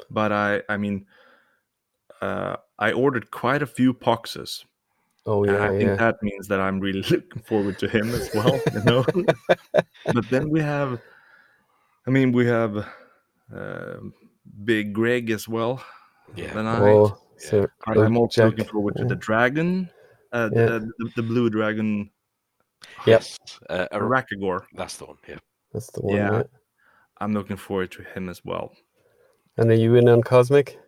[0.09, 1.05] But I, I mean,
[2.21, 4.65] uh, I ordered quite a few boxes.
[5.25, 8.29] oh and yeah, I think that means that I'm really looking forward to him as
[8.33, 9.05] well, you know.
[10.13, 10.99] but then we have,
[12.05, 12.87] I mean, we have
[13.53, 13.97] uh,
[14.63, 15.83] Big Greg as well.
[16.35, 16.53] Yeah.
[16.53, 19.09] Then I, oh, so I, am also looking forward to yeah.
[19.09, 19.89] the dragon,
[20.31, 20.65] uh, Yeah.
[20.65, 22.09] the, the, the blue dragon,
[23.05, 23.37] Yes.
[23.69, 24.65] Uh, a- Arakagor.
[24.73, 25.17] that's the one.
[25.27, 25.39] Yeah.
[25.73, 26.15] That's the one.
[26.15, 26.31] Yeah.
[26.31, 26.43] Yeah.
[27.19, 28.73] I'm looking forward to him as well.
[29.57, 30.79] And are you in on cosmic?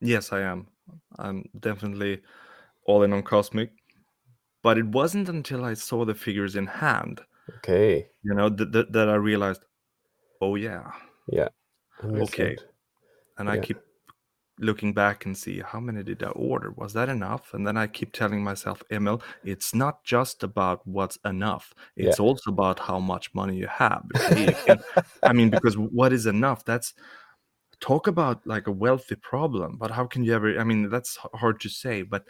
[0.00, 0.68] Yes, I am.
[1.18, 2.22] I'm definitely
[2.84, 3.70] all in on Cosmic.
[4.62, 7.20] But it wasn't until I saw the figures in hand,
[7.58, 8.08] Okay.
[8.22, 9.62] you know, that, that, that I realized,
[10.40, 10.90] oh, yeah.
[12.02, 12.28] Understood.
[12.28, 12.56] Okay.
[13.38, 13.78] And I keep
[14.58, 16.70] looking back and see how many did I order?
[16.70, 17.52] Was that enough?
[17.52, 21.74] And then I keep telling myself, Emil, it's not just about what's enough.
[21.96, 24.04] It's also about how much money you have.
[25.22, 26.64] I mean, because what is enough?
[26.64, 26.94] That's
[27.80, 30.58] talk about like a wealthy problem, but how can you ever?
[30.58, 32.24] I mean, that's hard to say, but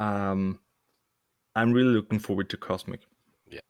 [0.00, 0.58] um,
[1.54, 3.00] I'm really looking forward to Cosmic.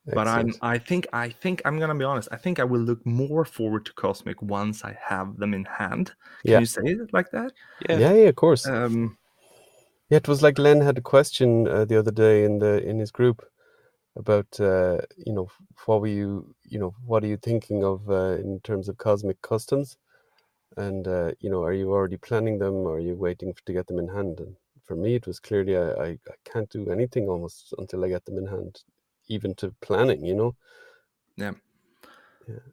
[0.06, 0.58] But I'm, Excellent.
[0.62, 2.28] I think, I think I'm gonna be honest.
[2.32, 6.12] I think I will look more forward to Cosmic once I have them in hand.
[6.44, 6.60] Can Yeah.
[6.60, 7.52] you say it like that?
[7.88, 7.98] Yeah.
[7.98, 8.66] Yeah, yeah, of course.
[8.66, 9.16] Um,
[10.08, 12.98] Yeah, it was like Len had a question uh, the other day in the in
[13.00, 13.44] his group
[14.14, 15.48] about uh, you know
[15.86, 19.42] what were you you know what are you thinking of uh, in terms of cosmic
[19.42, 19.96] customs,
[20.76, 23.86] and uh, you know are you already planning them or are you waiting to get
[23.88, 24.38] them in hand?
[24.40, 24.54] And
[24.84, 28.24] for me, it was clearly I, I, I can't do anything almost until I get
[28.24, 28.84] them in hand,
[29.28, 30.24] even to planning.
[30.24, 30.56] You know.
[31.36, 31.52] Yeah,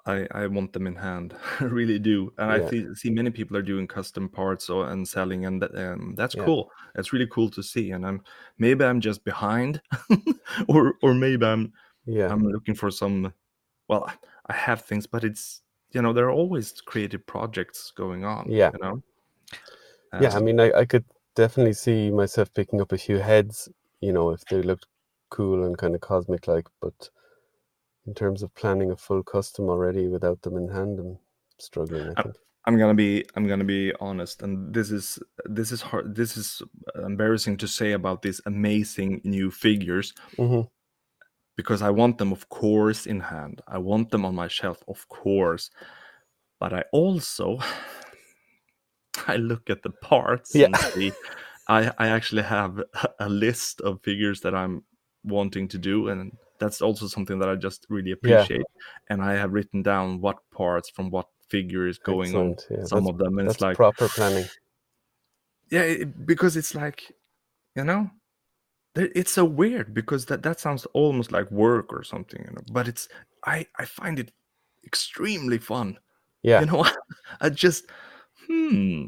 [0.05, 1.35] I, I want them in hand.
[1.59, 2.33] I really do.
[2.37, 5.75] And I see, see many people are doing custom parts or, and selling, and that,
[5.75, 6.45] um, that's Yeah.
[6.45, 6.71] cool.
[6.95, 7.91] That's really cool to see.
[7.91, 8.21] And I'm
[8.57, 9.81] maybe I'm just behind,
[10.67, 11.73] or or maybe I'm
[12.05, 12.27] Yeah.
[12.31, 13.33] I'm looking for some.
[13.87, 14.11] Well,
[14.47, 18.51] I have things, but it's you know there are always creative projects going on.
[18.51, 18.71] Yeah.
[18.73, 19.01] you know.
[20.19, 23.67] Yeah, I mean, I, I could definitely see myself picking up a few heads,
[23.99, 24.85] you know, if they looked
[25.33, 27.09] cool and kind of cosmic like, but
[28.05, 31.17] in terms of planning a full custom already without them in hand, I'm
[31.59, 32.35] struggling, I think.
[32.65, 36.15] I'm gonna be I'm gonna be honest, and this is this is hard.
[36.15, 36.61] This is
[36.95, 40.61] embarrassing to say about these amazing new figures hmm
[41.57, 43.61] because I want them, of course, in hand.
[43.67, 45.69] I want them on my shelf, of course,
[46.59, 47.59] but I also
[49.27, 50.67] I look at the parts Yeah.
[50.67, 51.11] and see.
[51.67, 52.81] I I actually have
[53.19, 54.83] a list of figures that I'm
[55.23, 58.41] wanting to do, and that's also something that I just really Yeah.
[58.41, 58.65] appreciate.
[59.09, 62.67] And I have written down what parts from what figure is going on Excellent.
[62.69, 64.47] Yeah, some that's, of them, and it's like proper planning.
[65.71, 67.11] yeah it, because it's like
[67.75, 68.09] you know
[68.95, 72.87] it's so weird because that that sounds almost like work or something you know but
[72.87, 73.07] it's
[73.45, 74.31] i i find it
[74.85, 75.97] extremely fun
[76.43, 76.59] Yeah.
[76.59, 76.85] you know
[77.41, 77.85] i just
[78.47, 79.05] hmm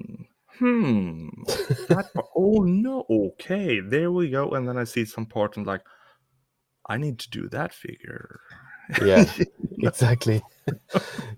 [0.57, 1.27] hmm
[1.89, 5.81] that oh no okay there we go and then i see some part and like
[6.87, 8.39] i need to do that figure
[9.01, 9.25] Yeah.
[9.79, 10.41] exactly.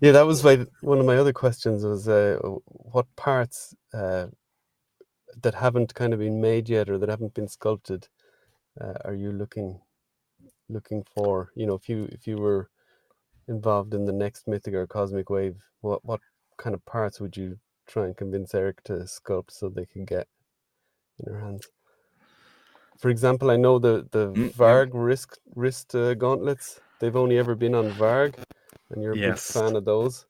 [0.00, 2.38] yeah, that was my one of my other questions was uh,
[2.68, 4.26] what parts uh,
[5.42, 8.08] that haven't kind of been made yet or that haven't been sculpted
[8.80, 9.80] uh, are you looking
[10.68, 11.50] looking for?
[11.56, 12.70] You know, if you if you were
[13.48, 16.20] involved in the next mythic or cosmic wave, what what
[16.58, 20.28] kind of parts would you try and convince Eric to sculpt so they can get
[21.18, 21.68] in their hands?
[22.98, 24.78] For example, I know the the Mm, yeah.
[24.78, 26.80] Varg wrist wrist uh, gauntlets.
[27.00, 28.34] They've only ever been on Varg,
[28.90, 29.26] and you're a Yes.
[29.28, 30.26] big fan of those.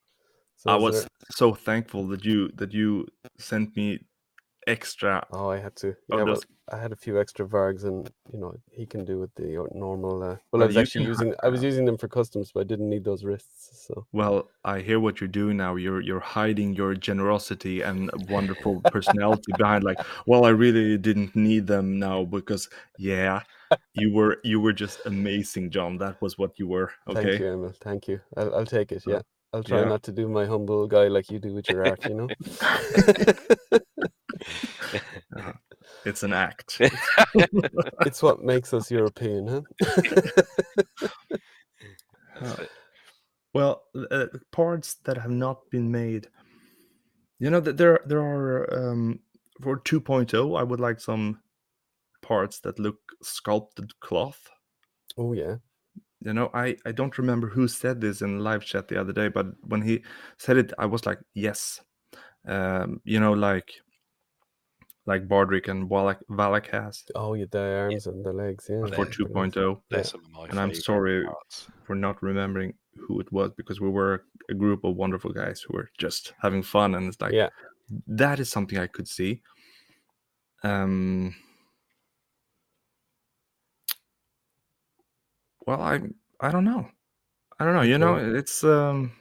[0.56, 3.06] So i was there- so thankful that you that you
[3.38, 4.00] sent me
[4.68, 5.96] extra Oh, I had to.
[6.08, 6.40] Yeah, well,
[6.70, 10.22] I had a few extra Vargs, and you know he can do with the normal.
[10.22, 11.34] Uh, well, I was actually using.
[11.42, 13.86] I was using them for customs, but I didn't need those wrists.
[13.86, 15.76] So Well, I hear what you're doing now.
[15.76, 21.66] You're you're hiding your generosity and wonderful personality behind like, well, I really didn't need
[21.66, 23.42] them now because yeah,
[23.94, 25.98] you were you were just amazing, John.
[25.98, 26.92] That was what you were.
[27.08, 27.22] Okay.
[27.22, 27.74] thank you, Emil.
[27.80, 28.20] Thank you.
[28.36, 29.02] I'll, I'll take it.
[29.06, 29.88] Yeah, I'll try yeah.
[29.88, 32.04] not to do my humble guy like you do with your art.
[32.04, 32.28] You know.
[36.04, 36.80] It's an act.
[38.06, 39.62] It's what makes us European, huh?
[42.40, 42.68] That's.
[43.54, 46.28] Well, uh, parts that have not been made.
[47.40, 49.20] You know that there there are um,
[49.62, 50.58] for 2.0.
[50.58, 51.40] I would like some
[52.22, 54.48] parts that look sculpted cloth.
[55.16, 55.56] Oh yeah.
[56.20, 59.28] You know, I I don't remember who said this in live chat the other day,
[59.28, 60.04] but when he
[60.36, 61.80] said it, I was like, yes.
[62.46, 63.72] Um, you know, like
[65.08, 68.84] like Bardrick and Valak, Valak has Oh yeah, the arms and the legs, yeah.
[68.94, 69.80] for 2.0.
[69.88, 70.02] They're Yeah.
[70.04, 71.66] some of my And I'm sorry parts.
[71.86, 75.72] for not remembering who it was because we were a group of wonderful guys who
[75.76, 77.48] were just having fun and it's like Yeah.
[78.06, 79.40] that is something I could see.
[80.62, 81.34] Um
[85.66, 86.00] well I
[86.40, 86.86] I don't know.
[87.58, 89.12] I don't know, you know, it's um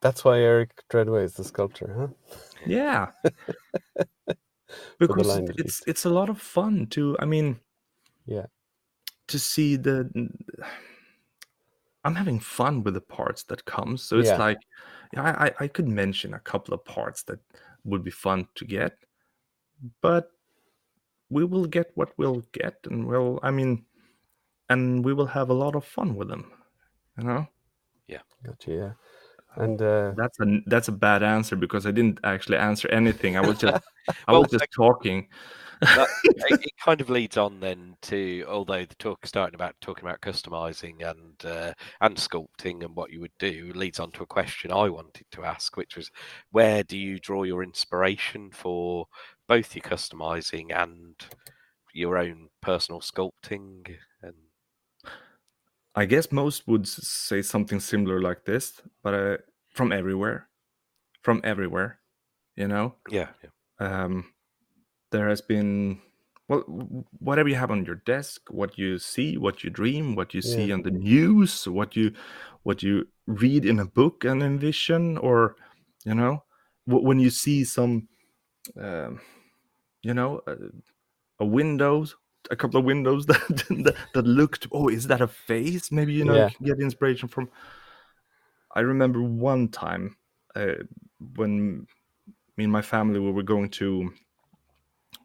[0.00, 2.08] That's why Eric Treadaway is the sculptor, huh?
[2.66, 3.12] yeah.
[4.98, 7.60] because it's it's a lot of fun to I mean
[8.26, 8.46] Yeah.
[9.28, 10.10] to see the
[12.04, 14.02] I'm having fun with the parts that comes.
[14.02, 14.38] So it's Yeah.
[14.38, 14.58] like
[15.12, 17.40] yeah, I, I I could mention a couple of parts that
[17.84, 18.98] would be fun to get,
[20.00, 20.30] but
[21.30, 23.86] we will get what we'll get, and we'll I mean,
[24.70, 26.52] and we will have a lot of fun with them.
[27.18, 27.48] You know,
[28.08, 28.92] yeah Gotcha, yeah.
[29.56, 33.36] And uh that's a that's a bad answer because I didn't actually answer anything.
[33.36, 33.82] I was just
[34.28, 35.28] I Well, was just talking.
[35.94, 40.04] That- it, it kind of leads on then to although the talk starting about talking
[40.04, 44.26] about customizing and uh, and sculpting and what you would do leads on to a
[44.26, 46.10] question I wanted to ask, which was
[46.50, 49.06] where do you draw your inspiration for
[49.46, 51.14] both your customizing and
[51.92, 53.96] your own personal sculpting?
[54.22, 54.34] And
[55.98, 59.36] I guess most would say something similar like this, but uh,
[59.70, 60.48] from everywhere,
[61.22, 61.98] from everywhere,
[62.54, 62.94] you know.
[63.10, 64.04] yeah, yeah.
[64.04, 64.32] um,
[65.10, 66.00] there has been
[66.48, 66.60] well
[67.18, 70.72] whatever you have on your desk what you see what you dream what you see
[70.72, 72.12] on the news what you
[72.62, 75.56] what you read in a book and envision or
[76.04, 76.42] you know
[76.86, 78.08] when you see some
[78.80, 79.20] um,
[80.02, 80.54] you know a,
[81.40, 82.16] a windows
[82.50, 83.40] a couple of windows that,
[83.84, 85.90] that that looked oh is that a face?
[85.92, 86.48] Maybe you know Yeah.
[86.48, 87.48] you can get inspiration from.
[88.74, 90.16] I remember one time
[90.54, 90.74] uh,
[91.36, 91.86] when
[92.56, 94.12] me and my family we were going to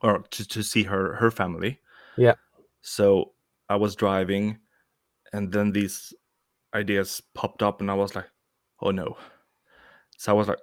[0.01, 1.79] or to, to see her her family.
[2.17, 2.35] Yeah.
[2.81, 3.31] so
[3.69, 4.59] i was driving
[5.31, 6.13] and then these
[6.75, 8.29] ideas popped up and i was like
[8.81, 9.17] oh no.
[10.17, 10.59] So i was like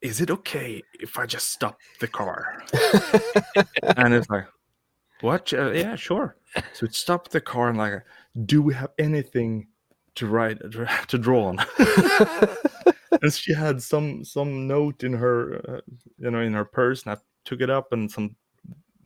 [0.00, 2.62] is it okay if i just stop the car?
[3.96, 4.46] And it's like
[5.20, 6.36] what Uh, yeah sure.
[6.72, 8.02] So it stopped the car and like
[8.44, 9.68] do we have anything
[10.16, 10.58] to write
[11.08, 11.58] to draw on?
[13.22, 15.80] And she had some some note in her uh,
[16.18, 18.36] you know in her purse and i took it up and some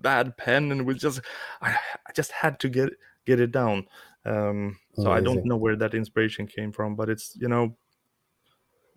[0.01, 1.21] bad pen and we just
[1.61, 2.91] I, I just had to get
[3.27, 3.87] get it down.
[4.25, 7.77] Um so i don't know where that inspiration came from but it's you know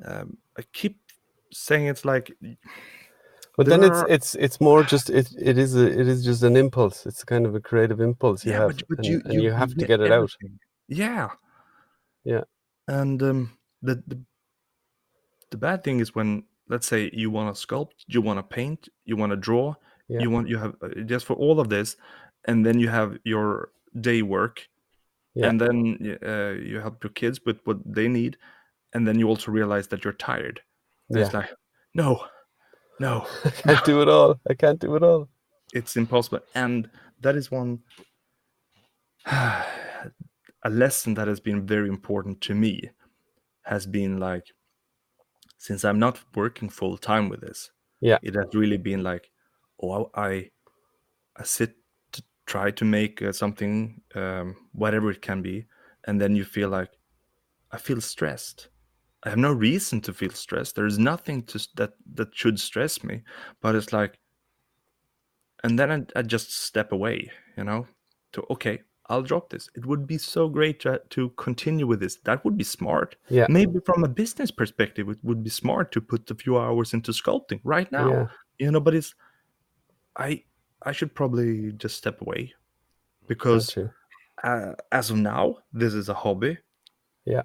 [0.04, 1.00] um, i keep
[1.52, 2.36] saying it's like
[3.58, 6.44] But then it's are- it's it's more just it it is a it is just
[6.44, 7.06] an impulse.
[7.06, 9.52] It's kind of a creative impulse you yeah have, but, but and, you, and you,
[9.52, 10.32] have to get it out.
[10.88, 11.30] yeah
[12.24, 12.44] Yeah.
[12.88, 14.18] and um the, the
[15.52, 18.90] the bad thing is when let's say you want to sculpt you want to paint
[19.06, 19.76] you want to draw
[20.08, 20.22] Yeah.
[20.24, 21.96] you want you have uh, just for all of this
[22.48, 23.70] and then you have your
[24.02, 24.68] day work
[25.36, 25.50] Yeah.
[25.50, 25.78] and then
[26.26, 28.38] uh, you help your kids with what they need
[28.94, 30.62] and then you also realize that you're tired
[31.10, 31.50] Yeah, it's like
[31.94, 32.26] no
[33.00, 34.40] no I can't do it all.
[34.50, 35.30] I can't do it all.
[35.74, 36.90] it's impossible and
[37.22, 37.80] that is one
[39.26, 42.90] a lesson that has been very important to me
[43.64, 44.48] has been like
[45.58, 47.72] since i'm not working full time with this
[48.02, 48.20] Yeah.
[48.22, 49.32] it has really been like
[49.82, 50.50] oh i
[51.38, 51.76] i sit
[52.12, 55.66] to try to make uh, something um, whatever it can be
[56.06, 56.92] and then you feel like
[57.72, 58.70] i feel stressed
[59.26, 63.04] i have no reason to feel stressed there is nothing to that that should stress
[63.04, 63.22] me
[63.62, 64.18] but it's like
[65.64, 67.88] and then I, I just step away you know
[68.34, 72.18] to okay i'll drop this it would be so great to, to continue with this
[72.24, 73.48] that would be smart Yeah.
[73.50, 77.12] maybe from a business perspective it would be smart to put a few hours into
[77.12, 78.28] sculpting right now Yeah.
[78.60, 79.14] you know but it's
[80.18, 80.44] i
[80.84, 82.54] i should probably just step away
[83.28, 83.78] because
[84.44, 86.58] uh, as of now this is a hobby
[87.26, 87.44] Yeah.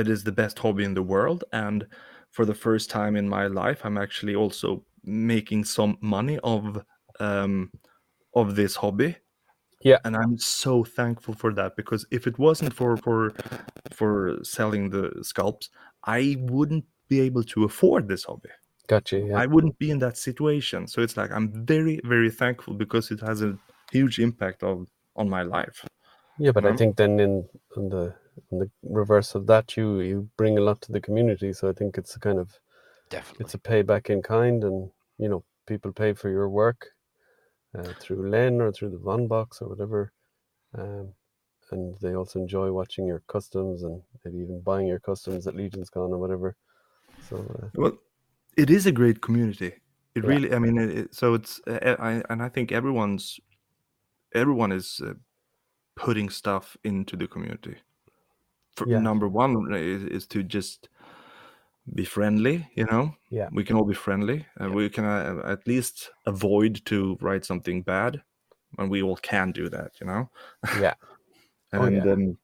[0.00, 1.86] It is the best hobby in the world and
[2.36, 4.68] for the first time in my life i'm actually also
[5.32, 6.62] making some money of
[7.20, 7.70] um
[8.34, 9.10] of this hobby
[9.90, 9.98] Yeah.
[10.04, 13.20] and i'm so thankful for that because if it wasn't for for
[13.98, 15.66] for selling the sculpts
[16.20, 16.20] i
[16.54, 18.50] wouldn't be able to afford this hobby
[18.86, 19.18] Gotcha.
[19.18, 19.38] Yeah.
[19.42, 20.86] I wouldn't be in that situation.
[20.92, 23.56] So it's like I'm very, very thankful because it has a
[23.90, 24.76] huge impact of
[25.16, 25.78] on my life.
[26.38, 26.76] Yeah, but I know?
[26.76, 28.14] think then in on the
[28.52, 31.52] on the reverse of that, you you bring a lot to the community.
[31.52, 32.58] So I think it's a kind of
[33.08, 33.44] Definitely.
[33.44, 36.92] it's a payback in kind, and you know people pay for your work
[37.78, 40.12] uh, through Len or through the Von Box or whatever,
[40.74, 41.14] um,
[41.70, 45.90] and they also enjoy watching your customs and maybe even buying your customs at Legion's
[45.90, 46.56] Con or whatever.
[47.20, 47.98] So uh, Well,
[48.56, 49.74] it is a great community.
[50.14, 50.28] It Yeah.
[50.28, 53.40] really, I mean, it, it- so it's, uh, I, and I think everyone's,
[54.34, 55.14] everyone is uh,
[55.96, 57.78] putting stuff into the community.
[58.76, 58.98] For, Yeah.
[59.00, 60.88] Number one is, is to just
[61.94, 63.14] be friendly, you know?
[63.30, 63.48] Yeah.
[63.52, 64.46] We can all be friendly.
[64.56, 64.76] And Yeah.
[64.76, 68.22] we can uh, at least avoid to write something bad.
[68.78, 70.30] And we all can do that, you know?
[70.80, 70.94] yeah,
[71.72, 72.12] Oh, and yeah.
[72.12, 72.38] um,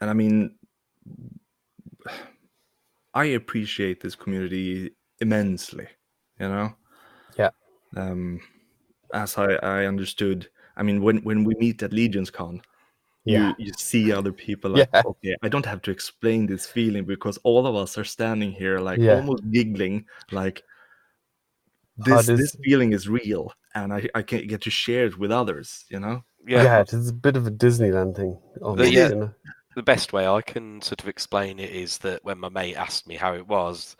[0.00, 0.58] and I mean,
[3.14, 5.86] I appreciate this community immensely.
[6.40, 6.76] You know.
[7.38, 7.50] Yeah.
[7.96, 8.40] Um,
[9.14, 12.62] as I, I understood, I mean, when when we meet at Legions Con,
[13.24, 15.02] yeah, you you see other people like, Yeah.
[15.06, 18.78] okay, I don't have to explain this feeling because all of us are standing here
[18.78, 19.16] like Yeah.
[19.16, 20.62] almost giggling, like
[21.98, 25.30] this does- this feeling is real, and I I can get to share it with
[25.30, 25.84] others.
[25.90, 26.24] You know.
[26.46, 26.80] Yeah, yeah.
[26.80, 28.36] It's a bit of a Disneyland thing.
[28.60, 29.08] Almost, yeah.
[29.10, 29.30] you know?
[29.74, 33.06] The best way I can sort of explain it is that when my mate asked
[33.06, 33.96] me how it was,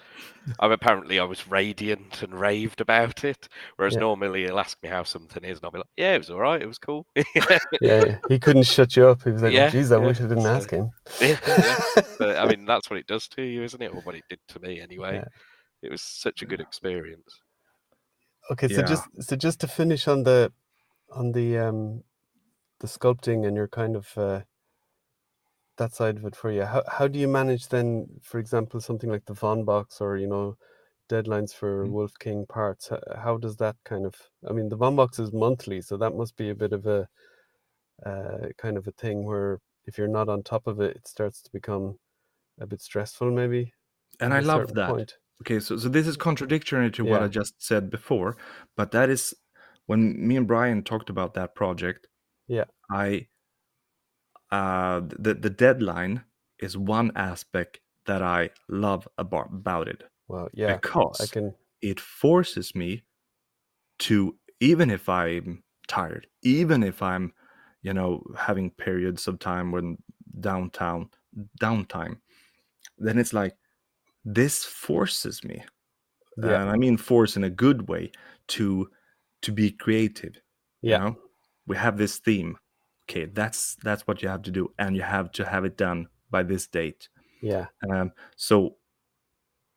[0.61, 3.49] I apparently I was radiant and raved about it.
[3.77, 4.01] Whereas Yeah.
[4.01, 6.41] normally he'll ask me how something is, and I'll be like, "Yeah, it was all
[6.41, 6.61] right.
[6.61, 7.25] It was cool." yeah,
[7.81, 8.19] yeah.
[8.29, 9.23] He couldn't shut you up.
[9.23, 10.07] He was like, Yeah, "Geez, I yeah.
[10.07, 11.81] wish I didn't So- ask him." yeah, yeah.
[12.19, 13.93] But, I mean, that's what it does to you, isn't it?
[13.95, 15.17] Or what it did to me, anyway.
[15.17, 15.25] Yeah.
[15.83, 17.41] It was such a good experience.
[18.51, 18.87] Okay, so Yeah.
[18.87, 20.53] just so just to finish on the
[21.11, 22.03] on the um
[22.81, 24.41] the sculpting and your kind of uh,
[25.83, 26.65] that side of it for you.
[26.65, 30.29] How how do you manage then, for example, something like the Von box or you
[30.29, 30.57] know
[31.09, 31.91] deadlines for Mm.
[31.91, 32.89] Wolf King parts?
[32.89, 34.15] How, how does that kind of?
[34.49, 37.09] I mean, the Von box is monthly, so that must be a bit of a
[38.07, 41.43] uh, kind of a thing where if you're not on top of it, it starts
[41.43, 41.99] to become
[42.61, 43.73] a bit stressful, maybe.
[44.21, 44.91] And I love that.
[44.91, 45.15] point.
[45.43, 48.37] Okay, so so this is contradictory to what I just said before,
[48.77, 49.35] but that is
[49.87, 52.07] when me and Brian talked about that project.
[52.47, 52.67] Yeah.
[52.91, 53.27] I
[54.53, 56.25] uh the the deadline
[56.61, 60.81] is one aspect that I love about about it Well, yeah,
[61.21, 61.55] I because can.
[61.83, 63.03] it forces me
[64.01, 67.33] to even if I'm tired, even if I'm
[67.83, 69.99] you know having periods of time when
[70.41, 71.11] downtown
[71.61, 72.21] downtime,
[72.99, 73.57] then it's like
[74.25, 75.65] this forces me
[76.37, 78.13] Yeah, and I mean force in a good way
[78.49, 78.91] to
[79.43, 80.37] to be creative.
[80.83, 80.99] Yeah.
[80.99, 81.19] You know?
[81.67, 82.59] We have this theme.
[83.13, 86.09] Okay, that's that's what you have to do, and you have to have it done
[86.31, 87.09] by this date.
[87.43, 88.77] yeah, Um, so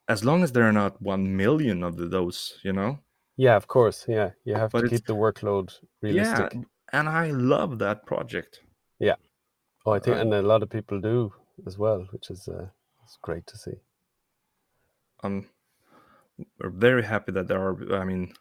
[0.07, 2.99] as long as there are not one million of the- those, you know,
[3.37, 3.57] yeah.
[3.57, 4.31] Of course, yeah.
[4.45, 6.53] You have But to keep the workload realistic.
[6.53, 6.61] yeah.
[6.93, 8.61] And I love that project.
[8.99, 9.15] Yeah.
[9.85, 11.33] Oh, I think, Uh, and a lot of people do
[11.67, 12.69] as well, which is uh,
[13.03, 13.77] it's great to see.
[15.23, 15.49] I'm
[16.59, 18.01] we're very happy that there are.
[18.01, 18.33] I mean,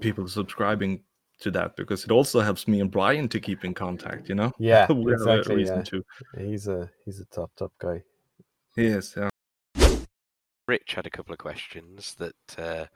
[0.00, 1.02] people subscribing
[1.40, 4.28] to that because it also helps me and Brian to keep in contact.
[4.28, 5.56] You know, Yeah, we have a exactly.
[5.56, 5.82] reason Yeah.
[5.82, 6.04] to.
[6.38, 8.02] He's a he's a top top guy.
[8.76, 9.28] Yes, yeah.
[10.68, 12.86] Rich had a couple of questions that uh,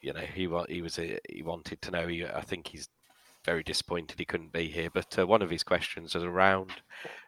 [0.00, 2.06] you know he wa- he was uh, he wanted to know.
[2.06, 2.88] He, I think he's
[3.44, 4.90] very disappointed he couldn't be here.
[4.92, 6.72] But uh, one of his questions was around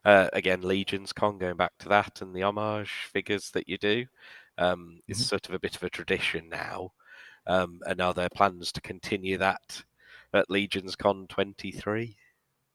[0.05, 4.05] uh, again Legions Con, going back to that and the homage figures that you do.
[4.59, 5.29] Um, It's Mhm.
[5.29, 6.93] sort of a bit of a tradition now.
[7.47, 9.83] Um, and are there plans to continue that
[10.35, 12.17] at Legions Con 23?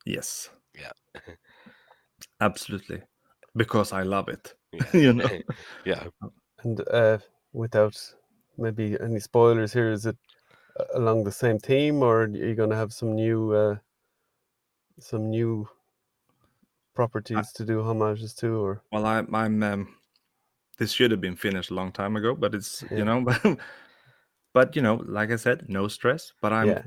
[0.06, 0.50] Yes.
[0.76, 0.92] Yeah.
[2.42, 3.02] Absolutely.
[3.56, 4.54] Because I love it.
[4.72, 4.86] Yeah.
[4.94, 5.40] you know.
[5.86, 6.08] yeah.
[6.64, 7.20] And uh,
[7.54, 8.00] without
[8.58, 10.18] maybe any spoilers here, is it
[10.96, 13.76] along the same theme, or are you going to have some new uh,
[15.00, 15.68] some new
[16.96, 19.64] properties to do homages to, or Well, I, I'm.
[19.64, 19.96] Um,
[20.80, 22.98] this should have been finished a long time ago, but it's Yeah.
[22.98, 23.60] you know, but,
[24.54, 26.34] but you know, like I said, no stress.
[26.42, 26.82] But I'm yeah?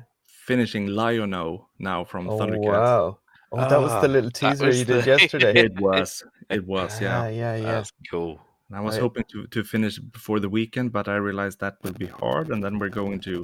[0.47, 2.73] Finishing Lion-O now from Oh Thundercats.
[2.73, 3.19] wow!
[3.53, 5.53] Oh, that was Ah, the little teaser you did the- yesterday.
[5.67, 6.25] It was.
[6.57, 7.01] It was.
[7.01, 7.29] yeah, Yeah.
[7.43, 7.73] yeah, yeah.
[7.73, 8.33] That's cool.
[8.69, 11.75] And I was I- hoping to to finish before the weekend, but I realized that
[11.83, 12.47] would be hard.
[12.53, 13.35] And then we're going to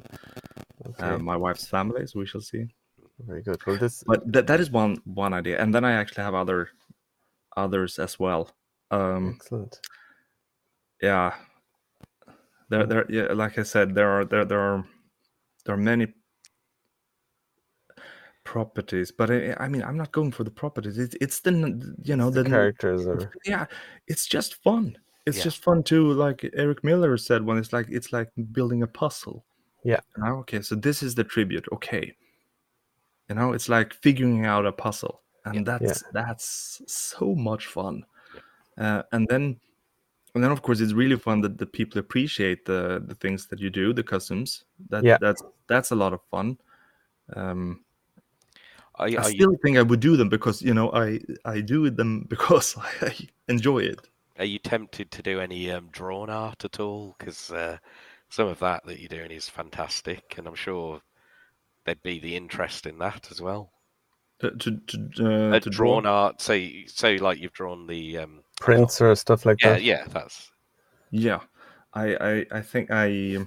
[0.89, 2.65] Okay, uh, my wife's family, so we shall see.
[3.31, 3.59] very good.
[3.67, 6.61] Well, this But that that is one one idea, and then I actually have other
[7.65, 8.43] others as well.
[8.91, 9.75] Um, excellent.
[11.01, 11.31] yeah
[12.71, 14.81] there there yeah like i said there are there there are
[15.65, 16.07] there are many
[18.45, 21.53] properties but i, I mean i'm not going for the properties it's, it's the
[22.03, 23.67] you know the the, characters are yeah
[24.09, 25.45] it's just fun it's Yeah.
[25.45, 26.13] just fun too.
[26.13, 29.45] Like Eric Miller said, when it's like it's like building a puzzle.
[29.85, 30.01] Yeah.
[30.17, 31.67] You know, okay, so this is the tribute.
[31.73, 32.17] Okay.
[33.29, 35.79] You know, it's like figuring out a puzzle, and Yeah.
[35.79, 38.05] that's that's so much fun.
[38.77, 39.61] Uh, and then,
[40.35, 43.61] and then of course, it's really fun that the people appreciate the the things that
[43.61, 44.65] you do, the customs.
[44.91, 45.19] That Yeah.
[45.21, 46.59] that's that's a lot of fun.
[47.37, 47.85] Um,
[49.03, 51.21] Are, you- I are you, still think I would do them because you know I
[51.45, 53.15] I do them because I
[53.49, 54.01] enjoy it.
[54.39, 57.15] are you tempted to do any um, drawn art at all?
[57.19, 57.79] Because uh,
[58.31, 61.01] some of that that you're doing is fantastic, and I'm sure
[61.85, 63.73] there'd be the interest in that as well.
[64.41, 66.13] To to, to, uh, Uh, to drawn draw.
[66.13, 69.83] art, say, say like you've drawn the um, Prints or stuff like yeah, that.
[69.83, 70.51] yeah, that's
[71.11, 71.41] Yeah,
[71.95, 73.47] I, I I think I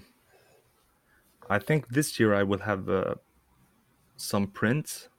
[1.50, 3.16] I think this year I will have uh,
[4.18, 5.10] some prints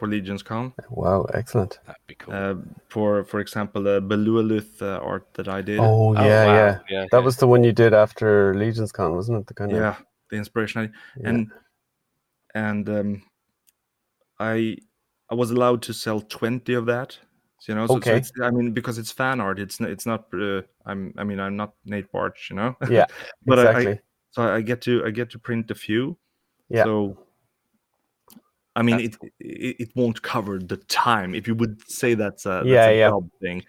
[0.00, 0.72] for Legion's Con.
[0.88, 1.78] Wow, excellent.
[1.86, 2.34] that'd be cool.
[2.34, 2.54] Uh,
[2.88, 5.78] for for example, the Belualuth uh, art that I did.
[5.78, 6.78] Oh, Oh, yeah, wow, yeah.
[6.88, 7.24] yeah, That yeah.
[7.24, 9.46] was the one you did after Legion's Con, wasn't it?
[9.46, 9.96] The kind of yeah,
[10.30, 10.80] the inspiration.
[10.80, 10.84] I,
[11.20, 11.28] Yeah.
[11.28, 11.52] And
[12.54, 13.22] and um,
[14.38, 14.76] I
[15.30, 17.18] I was allowed to sell twenty of that.
[17.60, 18.16] So, you know, so, so Okay.
[18.16, 20.24] it's, I mean, because it's fan art, it's n- it's not.
[20.32, 22.74] Uh, I'm I mean, I'm not Nate Baertsch, you know.
[22.88, 23.04] yeah,
[23.46, 23.92] but I- exactly.
[23.92, 24.00] I,
[24.32, 26.16] so I get to I get to print a few.
[26.70, 26.84] Yeah.
[26.84, 27.18] So
[28.80, 31.34] I mean, it, it it won't cover the time.
[31.34, 33.08] If you would say that's a, that's Yeah, a yeah.
[33.10, 33.62] job thing,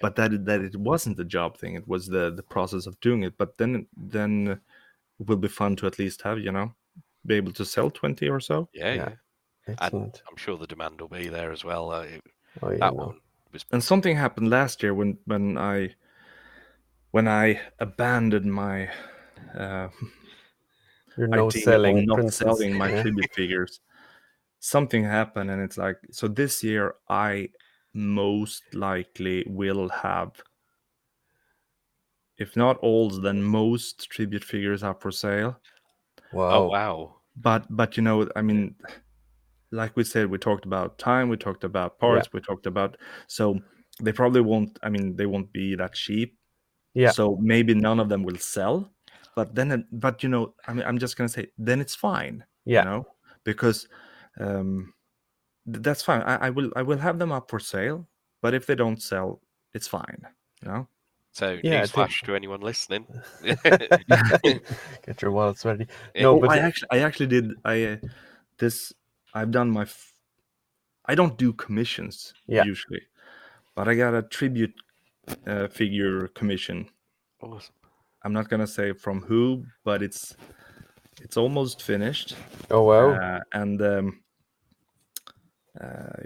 [0.00, 1.74] but that that it wasn't a job thing.
[1.74, 3.34] It was the the process of doing it.
[3.38, 4.60] But then then
[5.20, 6.74] it will be fun to at least have you know
[7.24, 8.68] be able to sell twenty or so.
[8.74, 9.08] yeah, yeah.
[9.68, 9.74] yeah.
[9.80, 10.22] Excellent.
[10.28, 11.90] I'm sure the demand will be there as well.
[11.90, 12.22] Uh, it-
[12.62, 13.06] Oh, yeah, that no.
[13.06, 13.20] one
[13.52, 15.94] was And something happened last year when when I
[17.12, 18.88] when I abandoned my
[19.58, 19.88] uh,
[21.16, 22.36] You're no idea selling not prints.
[22.36, 23.02] selling my yeah.
[23.02, 23.80] tribute figures.
[24.60, 26.28] Something happened, and it's like so.
[26.28, 27.50] This year, I
[27.94, 30.32] most likely will have,
[32.38, 35.60] if not all, then most tribute figures are for sale.
[36.32, 36.50] Oh, wow.
[36.50, 38.74] oh wow, But but you know, I mean,
[39.70, 42.96] like we said, we talked about time, we talked about parts, we talked about
[43.26, 43.60] so
[44.02, 44.78] they probably won't.
[44.82, 46.36] I mean, they won't be that cheap.
[46.94, 47.10] Yeah.
[47.10, 48.92] So maybe none of them will sell.
[49.34, 52.44] But then, but you know, I mean, I'm just gonna say, then it's fine.
[52.64, 52.82] Yeah.
[52.82, 53.06] You know,
[53.44, 53.88] because
[54.38, 54.92] um,
[55.66, 56.22] th- that's fine.
[56.22, 58.06] I, I will I will have them up for sale.
[58.40, 59.40] But if they don't sell,
[59.74, 60.22] it's fine.
[60.62, 60.88] You know.
[61.32, 63.06] so Yeah, I newsflash to anyone listening.
[63.42, 65.86] Get your wallets ready.
[66.16, 67.52] No, Oh, but I actually, I actually did.
[67.64, 67.96] I uh,
[68.58, 68.92] this.
[69.34, 69.82] I've done my.
[69.82, 70.14] F-
[71.06, 72.64] I don't do commissions Yeah.
[72.64, 73.00] usually,
[73.74, 74.74] but I got a tribute
[75.46, 76.88] uh, figure commission.
[77.40, 77.74] Awesome.
[78.22, 80.36] I'm not gonna say from who, but it's
[81.22, 82.36] it's almost finished.
[82.70, 83.10] oh wow.
[83.14, 84.20] Uh, and um,
[85.80, 86.22] uh,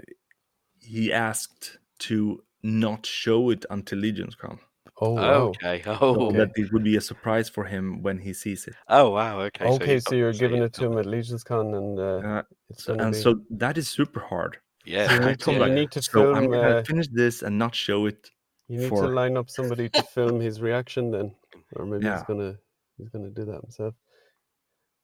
[0.79, 4.59] he asked to not show it until Legion's Con.
[5.01, 5.47] oh wow.
[5.49, 5.81] Okay.
[5.85, 6.27] so Oh.
[6.27, 6.37] Okay.
[6.37, 8.75] that it would be a surprise for him when he sees it.
[8.87, 9.39] Oh wow.
[9.41, 9.65] Okay.
[9.65, 12.41] Okay, you've so you're giving you've it to him at Legion's Con, and uh, Uh,
[12.69, 13.17] it's and be.
[13.17, 14.57] so that is super hard.
[14.85, 15.07] Yeah.
[15.07, 15.65] So you need to, yeah.
[15.67, 18.29] you need to So I'm gonna Uh, finish this and not show it.
[18.69, 21.27] you need to line up somebody to film his reaction then,
[21.75, 22.57] or maybe he's gonna
[22.97, 23.93] he's gonna do that himself.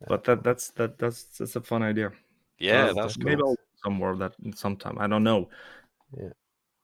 [0.07, 2.11] But that that's that that's that's a fun idea.
[2.57, 3.49] yeah, that's maybe cool.
[3.49, 4.97] I'll do some more of that sometime.
[4.99, 5.49] I don't know.
[6.17, 6.29] Yeah.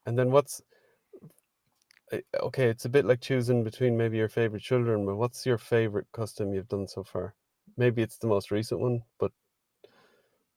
[0.06, 0.62] And then what's
[2.14, 2.68] uh, okay?
[2.70, 6.54] It's a bit like choosing between maybe your favorite children, but what's your favorite custom
[6.54, 7.34] you've done so far?
[7.78, 9.32] Maybe it's the most recent one, but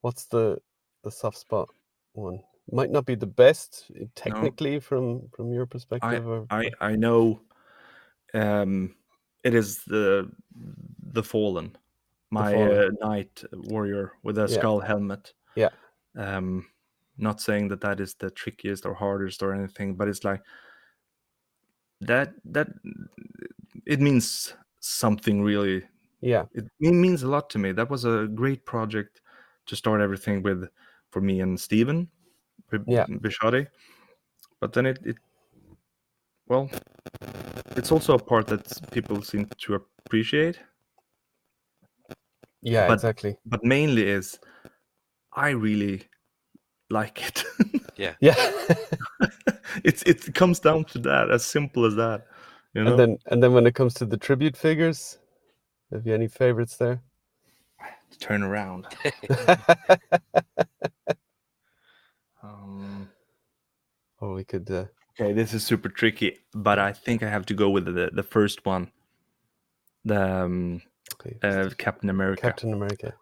[0.03, 0.59] what's the
[1.05, 1.68] the soft spot
[2.12, 2.41] one?
[2.70, 6.26] Might not be the best uh, technically from from your perspective.
[6.26, 7.41] or, I I know.
[8.34, 8.95] Um,
[9.43, 10.30] it is the
[11.12, 11.76] the fallen,
[12.30, 12.55] my.
[12.55, 14.59] Uh, knight warrior with a Yeah.
[14.59, 15.32] skull helmet.
[15.57, 15.70] Yeah.
[16.18, 16.66] Um,
[17.16, 20.42] not saying that that is the trickiest or hardest or anything, but it's like
[22.00, 22.68] that that
[23.86, 25.82] it means something really
[26.20, 27.72] yeah, it me- means a lot to me.
[27.72, 29.20] That was a great project
[29.66, 30.68] to start everything with
[31.10, 32.08] for me and Steven
[32.86, 33.06] Yeah.
[33.06, 33.66] Bishotti.
[34.60, 35.16] But then it, it
[36.48, 36.68] well,
[37.76, 40.58] it's also a part that people seem to appreciate.
[42.62, 43.36] yeah, But- exactly.
[43.46, 44.38] But mainly is
[45.32, 46.04] I really
[46.90, 47.44] like it.
[47.96, 48.36] Yeah, Yeah.
[49.84, 52.28] it's it comes down to that, as simple as that.
[52.74, 55.18] You know, and then and then when it comes to the tribute figures,
[55.90, 57.02] have you any favorites there?
[58.20, 58.86] turn around.
[62.40, 63.10] Um,
[64.20, 64.70] or we could.
[64.70, 64.84] Uh,
[65.20, 68.22] Okay, this is super tricky, but I think I have to go with the the
[68.22, 68.92] first one,
[70.04, 70.80] the um,
[71.14, 73.14] okay, uh, Captain America, Captain America.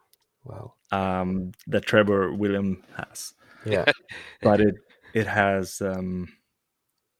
[0.46, 0.74] Wow.
[0.92, 3.34] um, that Trevor William has.
[3.64, 3.84] Yeah.
[4.42, 4.74] But it
[5.14, 6.28] it has um,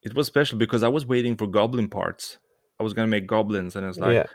[0.03, 2.39] it was special because I was waiting for goblin parts.
[2.79, 4.27] I was gonna make goblins, and it's like, yeah,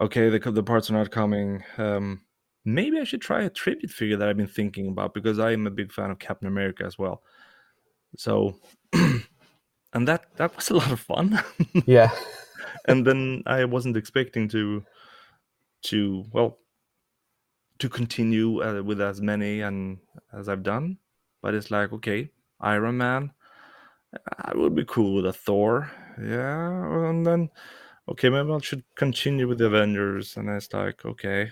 [0.00, 1.62] okay, the the parts are not coming.
[1.78, 2.22] Um,
[2.64, 5.66] maybe I should try a tribute figure that I've been thinking about because I am
[5.66, 7.22] a big fan of Captain America as well.
[8.16, 8.56] So,
[8.92, 11.40] and that that was a lot of fun.
[11.86, 12.10] yeah,
[12.88, 14.84] and then I wasn't expecting to
[15.84, 16.58] to well
[17.78, 19.98] to continue uh, with as many and
[20.32, 20.98] as I've done,
[21.42, 23.30] but it's like okay, Iron Man.
[24.38, 25.90] I would be cool with a Thor,
[26.22, 27.50] yeah, and then
[28.08, 31.50] okay, maybe I should continue with the Avengers, and it's like okay,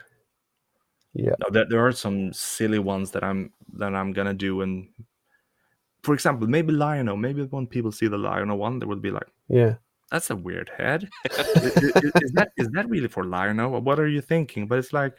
[1.13, 4.89] yeah, no, there, there are some silly ones that I'm that I'm gonna do, and
[6.03, 7.17] for example, maybe Lion-O.
[7.17, 9.75] Maybe when people see the Lion-O one, they will be like, yeah.
[10.11, 13.81] "That's a weird head." is, is- is that is that really for Lion-O?
[13.81, 14.67] What are you thinking?
[14.69, 15.15] But it's like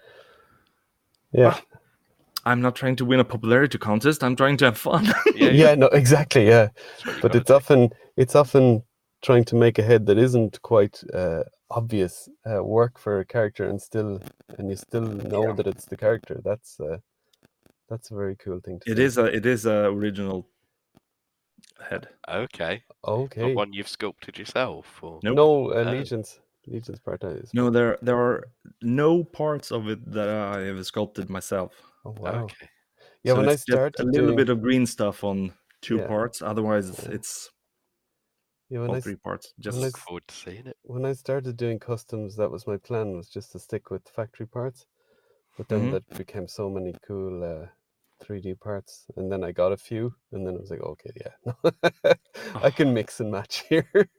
[1.37, 1.59] Yeah,
[2.45, 4.23] I'm not trying to win a popularity contest.
[4.23, 5.07] I'm trying to have fun.
[5.35, 6.69] Yeah, yeah, no, exactly, yeah.
[6.75, 8.83] That's what you But gotta it's often it's often
[9.21, 13.67] trying to make a head that isn't quite uh, obvious uh, work for a character,
[13.67, 14.21] and still,
[14.57, 15.53] and you still know Yeah.
[15.53, 16.39] that it's the character.
[16.43, 16.97] That's uh,
[17.89, 19.03] that's a very cool thing to it do.
[19.03, 20.47] is a it is a original
[21.89, 22.07] head.
[22.29, 22.83] Okay.
[23.03, 23.41] Okay.
[23.41, 25.35] Not one you've sculpted yourself, or Nope.
[25.35, 26.23] No, uh, Oh.
[26.67, 26.87] Legions.
[26.87, 27.51] Legions part is.
[27.53, 28.43] No, there there are
[28.81, 31.73] no parts of it that I have sculpted myself.
[32.05, 32.45] Oh wow.
[32.45, 32.69] okay.
[33.23, 35.53] Yeah, So when I it's just started a little doing, bit of green stuff on
[35.81, 36.07] two Yeah.
[36.07, 36.41] parts.
[36.41, 37.11] Otherwise, it's, Yeah.
[37.15, 37.49] it's
[38.69, 39.53] yeah, when all I, s- three parts.
[39.59, 40.77] Just when I Look forward to seeing it.
[40.83, 44.47] when I started doing customs, that was my plan was just to stick with factory
[44.47, 44.85] parts.
[45.57, 45.91] But then Mhm.
[45.91, 47.67] that became so many cool uh,
[48.23, 52.13] 3D parts, and then I got a few, and then I was like, okay, yeah,
[52.55, 53.89] I can mix and match here.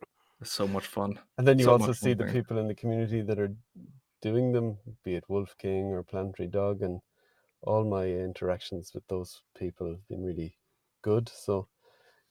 [0.43, 1.18] so much fun.
[1.39, 2.32] And then you So also see the thing.
[2.32, 3.55] people in the community that are
[4.22, 7.01] doing them, be it Wolf King or Planetary Dog, and
[7.62, 10.57] all my interactions with those people have been really
[11.03, 11.28] good.
[11.28, 11.68] So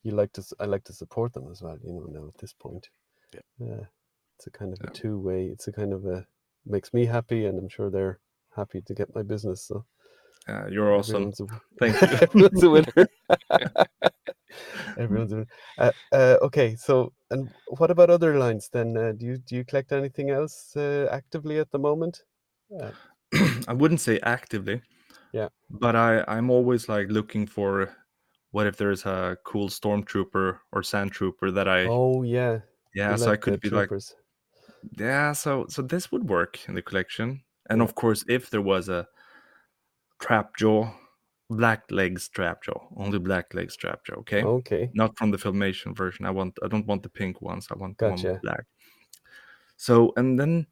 [0.04, 1.78] you like to, I like to support them as well.
[1.84, 2.90] You know, now at this point,
[3.34, 3.42] Yeah.
[3.60, 3.86] yeah,
[4.38, 4.90] it's a kind of Yeah.
[4.90, 5.48] a two way.
[5.48, 6.26] It's a kind of a
[6.66, 8.20] makes me happy, and I'm sure they're
[8.56, 9.64] happy to get my business.
[9.68, 9.86] So
[10.48, 11.34] Uh, you're awesome.
[11.34, 11.46] a,
[11.80, 12.18] Thank you.
[12.22, 13.08] everyone's a winner.
[14.98, 15.34] Everyone's.
[15.78, 18.96] Uh, uh, okay, so and what about other lines then?
[18.98, 22.24] Uh, do you do you collect anything else uh, actively at the moment?
[22.82, 22.92] Uh,
[23.68, 24.82] I wouldn't say actively.
[25.34, 25.50] Yeah.
[25.70, 27.96] But I I'm always like looking for
[28.52, 32.60] what if there's a cool stormtrooper or sand trooper that I oh yeah,
[32.94, 34.16] yeah you so I like the could be like troopers.
[34.98, 37.84] yeah so so this would work in the collection and Yeah.
[37.84, 39.08] of course if there was a
[40.22, 40.94] Trapjaw
[41.50, 44.44] black legs Trapjaw only black legs Trapjaw okay?
[44.44, 46.26] Okay, not from the filmation version.
[46.26, 47.68] I want i don't want the pink ones.
[47.72, 48.66] I want the one black.
[49.78, 50.68] So and then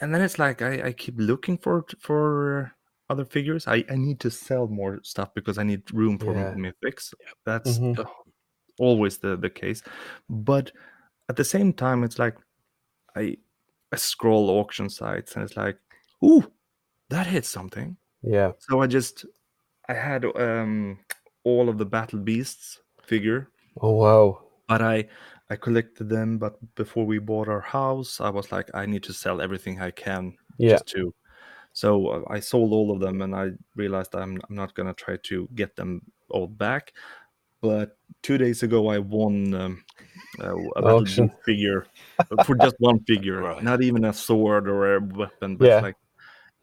[0.00, 2.72] and then it's like i i keep looking for for
[3.10, 3.66] other figures.
[3.66, 6.54] I i need to sell more stuff because i need room for Yeah.
[6.54, 7.14] mythics
[7.46, 7.94] that's Mhm.
[7.98, 8.04] uh,
[8.78, 9.82] always the the case.
[10.30, 10.72] But
[11.30, 12.36] at the same time it's like
[13.16, 13.36] i
[13.92, 15.78] i scroll auction sites and it's like
[16.24, 16.44] ooh
[17.10, 17.96] that hits something.
[18.22, 19.26] Yeah, so i just
[19.88, 20.98] i had um
[21.44, 23.48] all of the battle beasts figure
[23.80, 25.06] oh wow, but i
[25.50, 29.12] i collected them but before we bought our house i was like i need to
[29.12, 31.14] sell everything i can yeah, just to
[31.72, 34.94] so uh, i sold all of them and i realized i'm, I'm not going to
[34.94, 36.92] try to get them all back
[37.60, 39.84] but two days ago i won um,
[40.40, 41.86] uh, a battle figure
[42.44, 43.62] for just one figure Right.
[43.62, 45.80] not even a sword or a weapon but Yeah.
[45.80, 45.96] like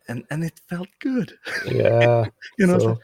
[0.08, 1.34] and and it felt good
[1.66, 2.26] yeah.
[2.58, 2.98] you know so, like,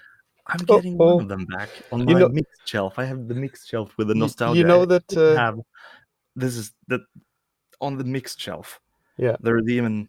[0.47, 1.19] i'm Oh, getting one oh.
[1.21, 4.07] of them back on You my know- mixed shelf i have the mixed shelf with
[4.07, 5.59] the nostalgia you know that uh, have
[6.35, 7.01] this is that
[7.79, 8.79] on the mixed shelf
[9.17, 9.35] Yeah.
[9.41, 10.07] there's even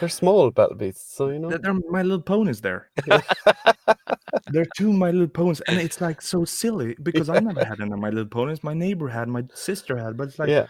[0.00, 1.50] they're small battle beasts, so you know.
[1.50, 2.90] they're, my little ponies there.
[4.50, 7.80] There are two my little ponies and it's like so silly because i never had
[7.80, 8.62] any of my little ponies.
[8.64, 10.66] My neighbor had my sister had but it's like yeah,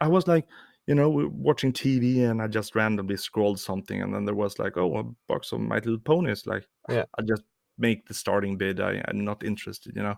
[0.00, 0.46] i was like
[0.90, 4.58] you know we're watching tv and i just randomly scrolled something and then there was
[4.58, 7.04] like oh a box of my little ponies like Yeah.
[7.16, 7.44] i just
[7.78, 10.16] make the starting bid I, i'm not interested you know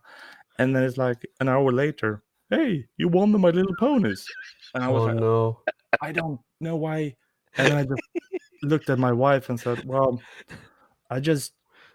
[0.59, 4.27] and then it's like an hour later hey you won the my little ponies
[4.75, 5.61] and i was oh like no,
[6.01, 7.17] I don't know why.
[7.59, 8.03] And then I just
[8.63, 10.23] looked at my wife and said, "Well,
[11.11, 11.53] I just,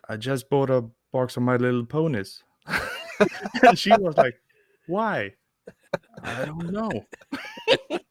[0.08, 2.44] I just bought a box of My Little Ponies,"
[3.64, 4.36] and she was like,
[4.86, 5.34] "Why?"
[6.24, 6.92] I don't know.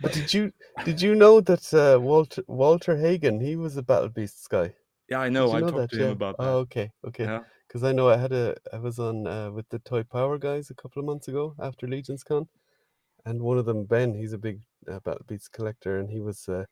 [0.00, 0.52] but did you
[0.84, 4.74] did you know that uh, Walter Walter Hagen he was a battle beasts guy?
[5.08, 5.52] Yeah, I know.
[5.52, 5.90] I know talked that?
[5.90, 6.12] to him Yeah.
[6.12, 6.44] about that.
[6.46, 7.24] Oh, okay, okay.
[7.24, 7.40] Yeah.
[7.66, 10.70] Because I know I had a I was on uh, with the Toy Power guys
[10.70, 12.48] a couple of months ago after Legion's Con,
[13.26, 16.48] and one of them Ben he's a big uh, Battle Beasts collector and he was
[16.48, 16.64] uh,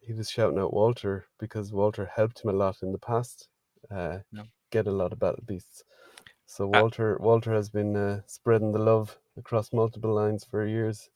[0.00, 3.48] he was shouting out Walter because Walter helped him a lot in the past
[3.90, 4.44] uh, Yeah.
[4.70, 5.84] get a lot of Battle Beasts.
[6.46, 6.80] So Ah.
[6.80, 11.10] Walter Walter has been uh, spreading the love across multiple lines for years.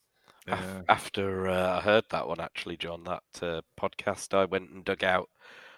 [0.47, 0.82] Yeah.
[0.88, 5.05] After uh, I heard that one, actually, John, that uh, podcast, I went and dug
[5.05, 5.28] out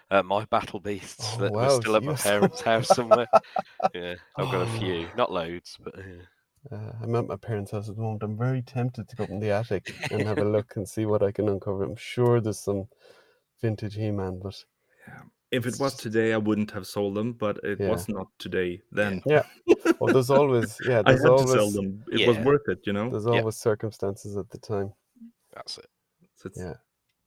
[0.09, 3.27] uh, my battle beasts Oh, that wow, were still at my parents' house somewhere.
[3.93, 4.79] Yeah, I've got a Oh.
[4.79, 6.21] few, not loads, but yeah.
[6.71, 8.23] Uh, I'm at my parents' house at the moment.
[8.23, 11.05] I'm very tempted to go up in the attic and have a look and see
[11.05, 11.83] what I can uncover.
[11.83, 12.87] I'm sure there's some
[13.61, 14.63] vintage He-Man, but
[15.55, 17.89] If it was today, I wouldn't have sold them, but it Yeah.
[17.89, 18.81] was not today.
[18.91, 19.43] Then yeah.
[19.99, 20.99] Well, there's always yeah.
[21.05, 22.03] I There's had always to sell them.
[22.11, 23.09] It was worth it, you know.
[23.09, 23.39] there's Yeah.
[23.39, 24.93] always circumstances at the time.
[25.55, 25.89] that's it.
[26.35, 26.75] So it's- Yeah,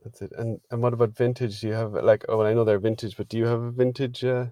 [0.04, 0.32] that's it.
[0.40, 1.60] And and what about vintage?
[1.60, 2.24] Do you have like?
[2.28, 4.46] Oh, I know they're vintage, but do you have a vintage uh,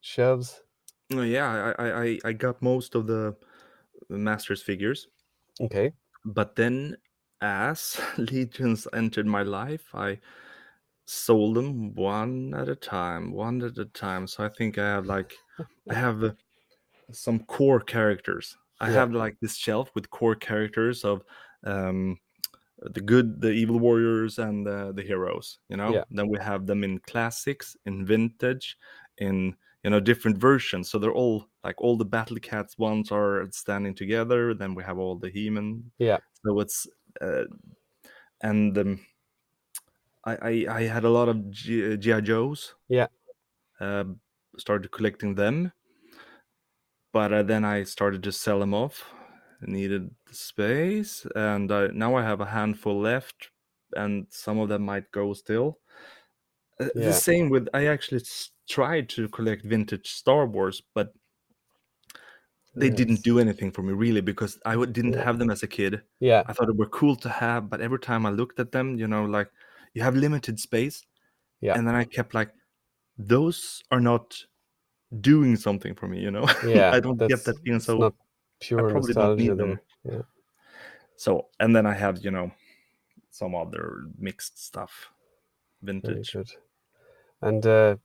[0.00, 0.60] shelves?
[1.12, 3.34] Oh, yeah, I, I, I- I got most of the
[4.08, 5.08] the Masters figures,
[5.60, 5.92] Okay.
[6.24, 6.96] but then
[7.40, 10.18] as Legions entered my life, I
[11.10, 14.26] sold them one at a time, one at a time.
[14.26, 15.34] So I think I have like
[15.90, 16.32] I have uh,
[17.12, 18.56] some core characters.
[18.80, 18.94] I Yeah.
[19.00, 21.22] have like this shelf with core characters of
[21.64, 22.18] um
[22.82, 25.58] the good, the evil warriors, and the, the heroes.
[25.68, 25.92] You know.
[25.94, 26.04] Yeah.
[26.10, 28.78] Then we have them in classics, in vintage,
[29.18, 30.90] in you know different versions.
[30.90, 34.54] So they're all like all the Battle Cats ones are standing together.
[34.54, 35.90] Then we have all the He-Man.
[35.98, 36.18] Yeah.
[36.46, 36.86] So it's
[37.20, 37.44] uh,
[38.42, 39.06] and um,
[40.24, 42.74] I, I I had a lot of G- GI Joes.
[42.88, 43.08] Yeah.
[43.80, 44.04] Uh,
[44.58, 45.72] started collecting them,
[47.12, 49.04] but uh, then I started to sell them off.
[49.62, 53.50] Needed the space, and uh, now I have a handful left,
[53.94, 55.78] and some of them might go still.
[56.80, 57.06] Uh, Yeah.
[57.06, 58.22] The same with I actually
[58.68, 61.12] tried to collect vintage Star Wars, but
[62.74, 62.96] they Yes.
[62.96, 66.02] didn't do anything for me really because I didn't have them as a kid.
[66.20, 66.42] Yeah.
[66.46, 69.08] I thought they were cool to have, but every time I looked at them, you
[69.08, 69.50] know, like
[69.94, 71.04] you have limited space.
[71.60, 71.74] Yeah.
[71.76, 72.50] And then I kept like,
[73.18, 74.36] those are not
[75.20, 76.46] doing something for me, you know?
[76.66, 76.90] Yeah.
[76.92, 77.80] I don't get that feeling.
[77.80, 78.24] So not I
[78.60, 79.80] pure probably don't need them.
[80.04, 80.22] Yeah.
[81.16, 82.50] So, and then I have, you know,
[83.30, 85.10] some other mixed stuff,
[85.82, 86.34] vintage.
[87.42, 87.96] And uh,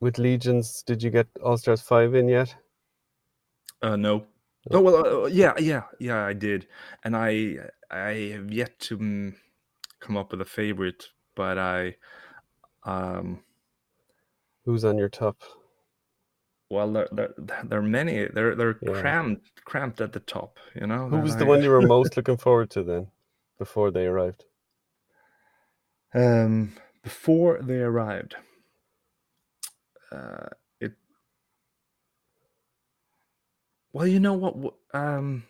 [0.00, 2.54] with Legions, did you get All Stars five in yet?
[3.82, 4.26] Uh, no.
[4.70, 6.24] Oh well, uh, yeah, yeah, yeah.
[6.24, 6.66] I did,
[7.04, 7.56] and I
[7.90, 9.32] I have yet to
[10.00, 11.96] come up with a favorite, but I
[12.84, 13.42] um
[14.64, 15.42] Who's on your top?
[16.70, 17.34] well there there,
[17.64, 18.26] there are many.
[18.26, 18.92] They're they're Yeah.
[18.92, 20.58] cramped cramped at the top.
[20.74, 21.08] You know.
[21.08, 23.08] Who was the one you were most looking forward to then,
[23.58, 24.44] before they arrived?
[26.14, 26.72] um
[27.02, 28.34] before they arrived?
[30.12, 30.48] Uh,
[30.80, 30.92] it.
[33.92, 34.74] Well, you know what?
[34.92, 35.44] Um,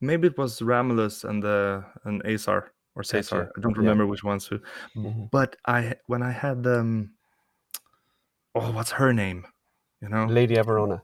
[0.00, 3.52] maybe it was Ramulus and the and Azar or Gotcha, Caesar.
[3.56, 3.78] I don't yeah.
[3.78, 4.58] remember which ones who.
[4.96, 5.30] Mhm.
[5.30, 7.12] But I when I had um,
[8.54, 9.46] oh, what's her name?
[10.00, 10.26] You know?
[10.26, 11.02] Lady Averona.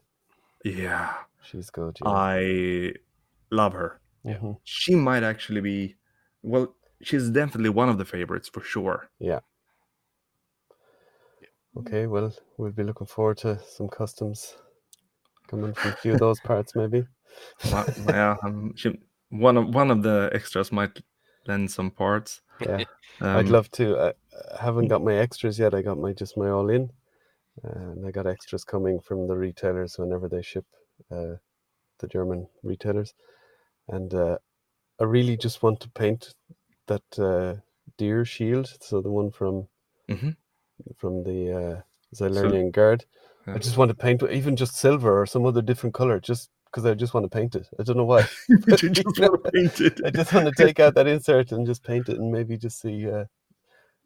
[0.64, 1.98] Yeah, She's good.
[2.02, 2.10] Yeah.
[2.10, 2.92] I
[3.50, 4.00] love her.
[4.24, 4.58] Mhm.
[4.64, 5.96] She might actually be.
[6.42, 9.10] Well, she's definitely one of the favorites for sure.
[9.18, 9.40] Yeah.
[11.76, 14.56] Okay, well, we'll be looking forward to some customs
[15.48, 17.04] coming from a few of those parts, maybe.
[17.70, 18.98] Well, yeah, um, she,
[19.30, 21.00] one of one of the extras might
[21.46, 22.42] lend some parts.
[22.60, 22.84] Yeah,
[23.20, 23.98] I'd Um, love to.
[23.98, 24.08] I,
[24.58, 25.74] I haven't got my extras yet.
[25.74, 26.90] I got my just my all in,
[27.62, 30.64] and I got extras coming from the retailers whenever they ship,
[31.10, 31.36] uh,
[31.98, 33.14] the German retailers,
[33.88, 34.38] and uh,
[35.00, 36.34] I really just want to paint
[36.86, 37.60] that uh,
[37.98, 38.68] deer shield.
[38.80, 39.68] So the one from
[40.08, 40.36] Mhm.
[40.96, 41.80] from the uh,
[42.14, 43.04] Xylernian Guard.
[43.46, 46.86] I just want to paint even just silver or some other different color, just because
[46.86, 47.68] I just want to paint it.
[47.78, 48.26] I don't know why.
[48.66, 50.00] But you just want to paint it.
[50.04, 52.80] I just want to take out that insert and just paint it and maybe just
[52.80, 53.26] see, uh,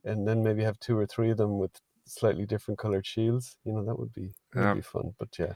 [0.04, 1.70] and then maybe have two or three of them with
[2.06, 3.56] slightly different colored shields.
[3.64, 4.68] You know, that would be that Yeah.
[4.70, 5.14] would be fun.
[5.18, 5.52] But yeah,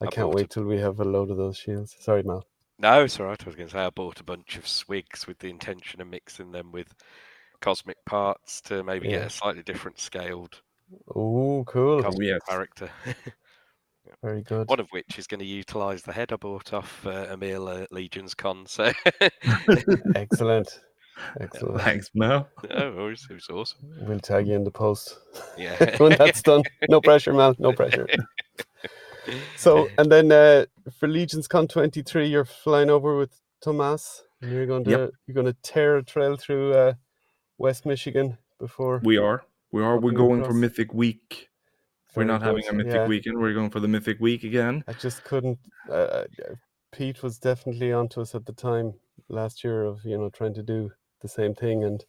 [0.00, 1.96] I I can't wait a- till we have a load of those shields.
[1.98, 2.44] Sorry, Mal.
[2.78, 3.40] No, it's all right.
[3.40, 6.08] I was going to say I bought a bunch of swigs with the intention of
[6.08, 6.92] mixing them with
[7.60, 9.18] cosmic parts to maybe Yeah.
[9.18, 10.60] get a slightly different scaled
[11.14, 12.02] Oh, cool.
[12.02, 12.40] cosmic yes.
[12.48, 12.90] character.
[14.24, 14.68] Very good.
[14.68, 17.92] One of which is going to utilise the head I bought off uh, Emil at
[17.92, 18.64] Legion's Con.
[18.66, 18.90] So,
[20.16, 20.80] Excellent.
[21.40, 21.82] Excellent.
[21.82, 22.48] Thanks, Mel.
[22.70, 23.80] no, it was, it was awesome.
[24.00, 25.18] We'll tag you in the post
[25.58, 25.96] Yeah.
[25.98, 26.62] when that's done.
[26.88, 27.54] No pressure, Mal.
[27.58, 28.08] No pressure.
[29.56, 30.64] So, and then uh,
[30.98, 34.22] for Legions Con 23, you're flying over with Tomas.
[34.40, 35.10] And you're going to Yep.
[35.26, 36.94] you're going to tear a trail through uh,
[37.58, 39.00] West Michigan before.
[39.04, 39.44] We are.
[39.70, 39.96] We are.
[39.98, 40.52] We're Walking going for.
[40.52, 41.48] Mythic Week.
[42.16, 43.06] We're not having a Mythic yeah.
[43.06, 43.38] Weekend.
[43.38, 44.84] We're going for the Mythic Week again.
[44.86, 45.58] I just couldn't.
[45.88, 46.24] Uh, uh,
[46.92, 48.94] Pete was definitely onto us at the time
[49.28, 50.90] last year of you know trying to do
[51.22, 52.04] the same thing, and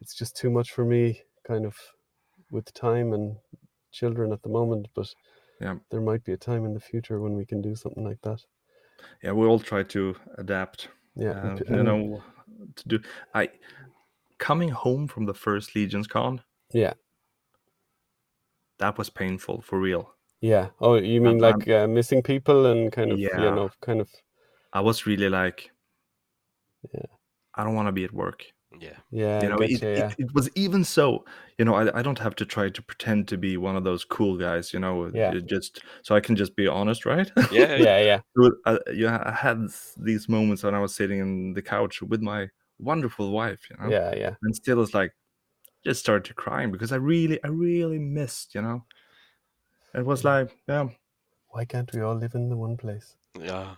[0.00, 1.76] it's just too much for me, kind of,
[2.50, 3.36] with time and
[3.92, 4.88] children at the moment.
[4.94, 5.12] But
[5.60, 5.76] Yeah.
[5.90, 8.44] there might be a time in the future when we can do something like that.
[9.22, 10.88] Yeah, we all try to adapt.
[11.16, 12.22] Yeah, uh, and you know,
[12.76, 13.00] to do.
[13.34, 13.50] I
[14.38, 16.42] coming home from the first Legion's Con.
[16.72, 16.94] Yeah.
[18.78, 20.10] That was painful for real.
[20.40, 20.68] yeah.
[20.80, 23.54] Oh, you mean I'm- like uh, missing people and kind of, you Yeah.
[23.54, 24.10] know, kind of,
[24.72, 25.70] I was really like,
[26.92, 27.06] Yeah.
[27.54, 28.44] I don't want to be at work.
[28.80, 28.96] Yeah.
[29.12, 31.24] yeah, you know, it, you, yeah, it, was even so.
[31.58, 34.04] You know, I, I don't have to try to pretend to be one of those
[34.04, 34.72] cool guys.
[34.72, 35.32] You know, Yeah.
[35.32, 37.30] it just so I can just be honest, right?
[37.52, 37.76] Yeah.
[37.76, 39.58] yeah, yeah, So, uh, yeah, I had
[39.96, 42.48] these moments when I was sitting in the couch with my
[42.80, 43.60] wonderful wife.
[43.70, 44.34] You know, yeah, yeah.
[44.42, 45.12] and still it's like
[45.84, 48.54] just started crying because I really, I really missed.
[48.54, 48.84] You know,
[49.94, 50.88] it was like, yeah,
[51.48, 53.16] Why can't we all live in the one place?
[53.40, 53.76] Yeah.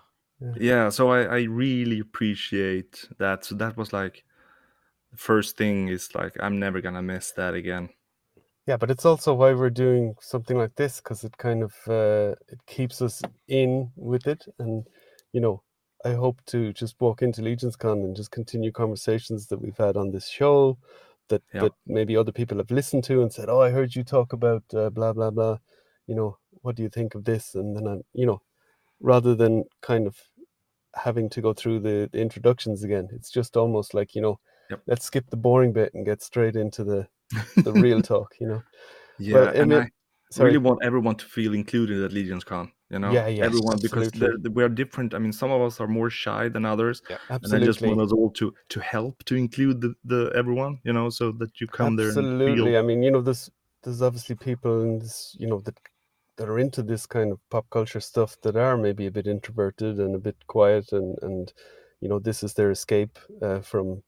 [0.57, 0.89] yeah.
[0.89, 3.45] So I, I really appreciate that.
[3.45, 4.25] So that was like
[5.13, 7.91] the first thing is like I'm never gonna miss that again.
[8.67, 12.35] Yeah, but it's also why we're doing something like this because it kind of uh,
[12.49, 14.85] it keeps us in with it, and
[15.33, 15.63] you know,
[16.05, 19.97] I hope to just walk into Legions Con and just continue conversations that we've had
[19.97, 20.79] on this show,
[21.29, 21.61] that Yeah.
[21.63, 24.63] that maybe other people have listened to and said, "Oh, I heard you talk about
[24.75, 25.59] uh, blah blah blah,"
[26.07, 27.55] you know, what do you think of this?
[27.55, 28.43] And then I'm, you know,
[29.01, 30.17] rather than kind of
[30.95, 34.39] having to go through the, the introductions again, it's just almost like you know,
[34.71, 34.83] Yep.
[34.87, 37.09] let's skip the boring bit and get straight into the
[37.65, 38.63] the real talk, you know.
[39.19, 39.91] Yeah, Well, and I
[40.31, 40.51] Sorry.
[40.51, 42.73] really want everyone to feel included at Legion's Con.
[42.91, 44.37] You know, Yeah, yes, everyone because absolutely.
[44.53, 45.15] we are different.
[45.15, 47.03] I mean, some of us are more shy than others,
[47.43, 47.61] and I Absolutely.
[47.61, 50.81] just want us all to to help to include the, the everyone.
[50.85, 52.77] You know, so that you come there Absolutely.
[52.77, 53.51] I mean, you know, there's
[53.83, 55.79] there's obviously people in this, you know, that
[56.37, 59.99] that are into this kind of pop culture stuff that are maybe a bit introverted
[59.99, 61.53] and a bit quiet, and and
[62.01, 64.03] you know, this is their escape uh, from,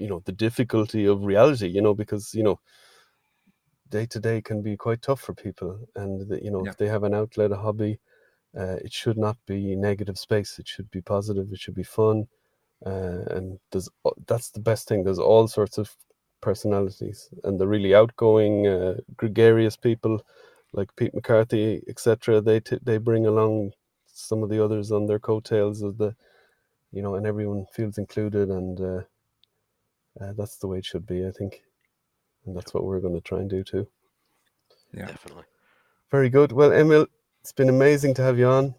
[0.00, 1.68] you know, the difficulty of reality.
[1.68, 2.60] You know, because you know,
[3.88, 6.72] day to day can be quite tough for people, and that, you know, Yeah.
[6.72, 8.00] if they have an outlet, a hobby,
[8.56, 10.58] uh, it should not be negative space.
[10.58, 11.52] It should be positive.
[11.52, 12.26] It should be fun.
[12.84, 13.88] Uh, and there's
[14.26, 15.04] that's the best thing.
[15.04, 15.94] There's all sorts of
[16.40, 20.20] personalities, and the really outgoing, uh, gregarious people
[20.72, 22.40] like Pete McCarthy, etc.
[22.40, 23.72] They t- they bring along
[24.06, 26.14] some of the others on their coattails of the,
[26.92, 29.02] you know, and everyone feels included, and uh,
[30.20, 31.62] uh, that's the way it should be, I think,
[32.46, 33.86] and that's what we're going to try and do too.
[34.92, 35.06] Yeah.
[35.06, 35.44] Definitely.
[36.10, 36.52] Very good.
[36.52, 37.06] Well, Emil,
[37.42, 38.74] it's been amazing to have you on.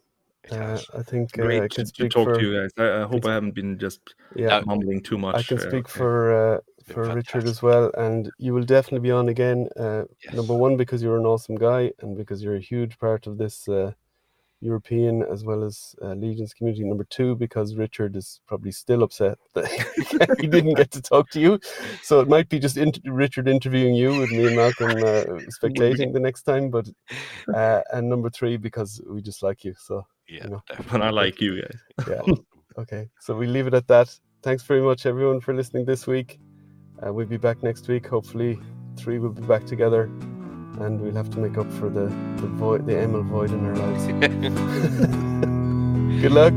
[0.46, 0.80] It Uh.
[0.98, 2.72] I think uh, I Great can to, to talk for to you guys.
[2.78, 4.60] I, I hope I haven't been just yeah.
[4.60, 5.36] No, mumbling too much.
[5.36, 6.00] I can uh, speak okay.
[6.00, 9.70] for uh, been for Richard as well, and you will definitely be on again.
[9.78, 10.36] Uh, Yes.
[10.36, 13.68] Number one, because you're an awesome guy, and because you're a huge part of this
[13.68, 13.92] uh,
[14.64, 16.84] European as well as uh, Legion's community.
[16.84, 21.40] Number two, because Richard is probably still upset that he didn't get to talk to
[21.40, 21.60] you,
[22.02, 25.24] so it might be just int- Richard interviewing you with me and Malcolm uh,
[25.60, 26.70] spectating the next time.
[26.70, 26.88] But
[27.54, 29.74] uh, and number three, because we just like you.
[29.78, 30.48] So Yeah.
[30.48, 30.92] know, Definitely.
[31.00, 31.80] But I like you guys.
[32.08, 32.22] yeah.
[32.76, 34.10] Okay, so we leave it at that.
[34.42, 36.40] Thanks very much, everyone, for listening this week.
[37.06, 38.08] Uh, we'll be back next week.
[38.08, 38.60] Hopefully,
[38.98, 40.10] three will be back together,
[40.80, 42.06] and we'll have to make up for the
[42.38, 44.08] the void, the Emil void in our lives.
[46.22, 46.54] Good luck.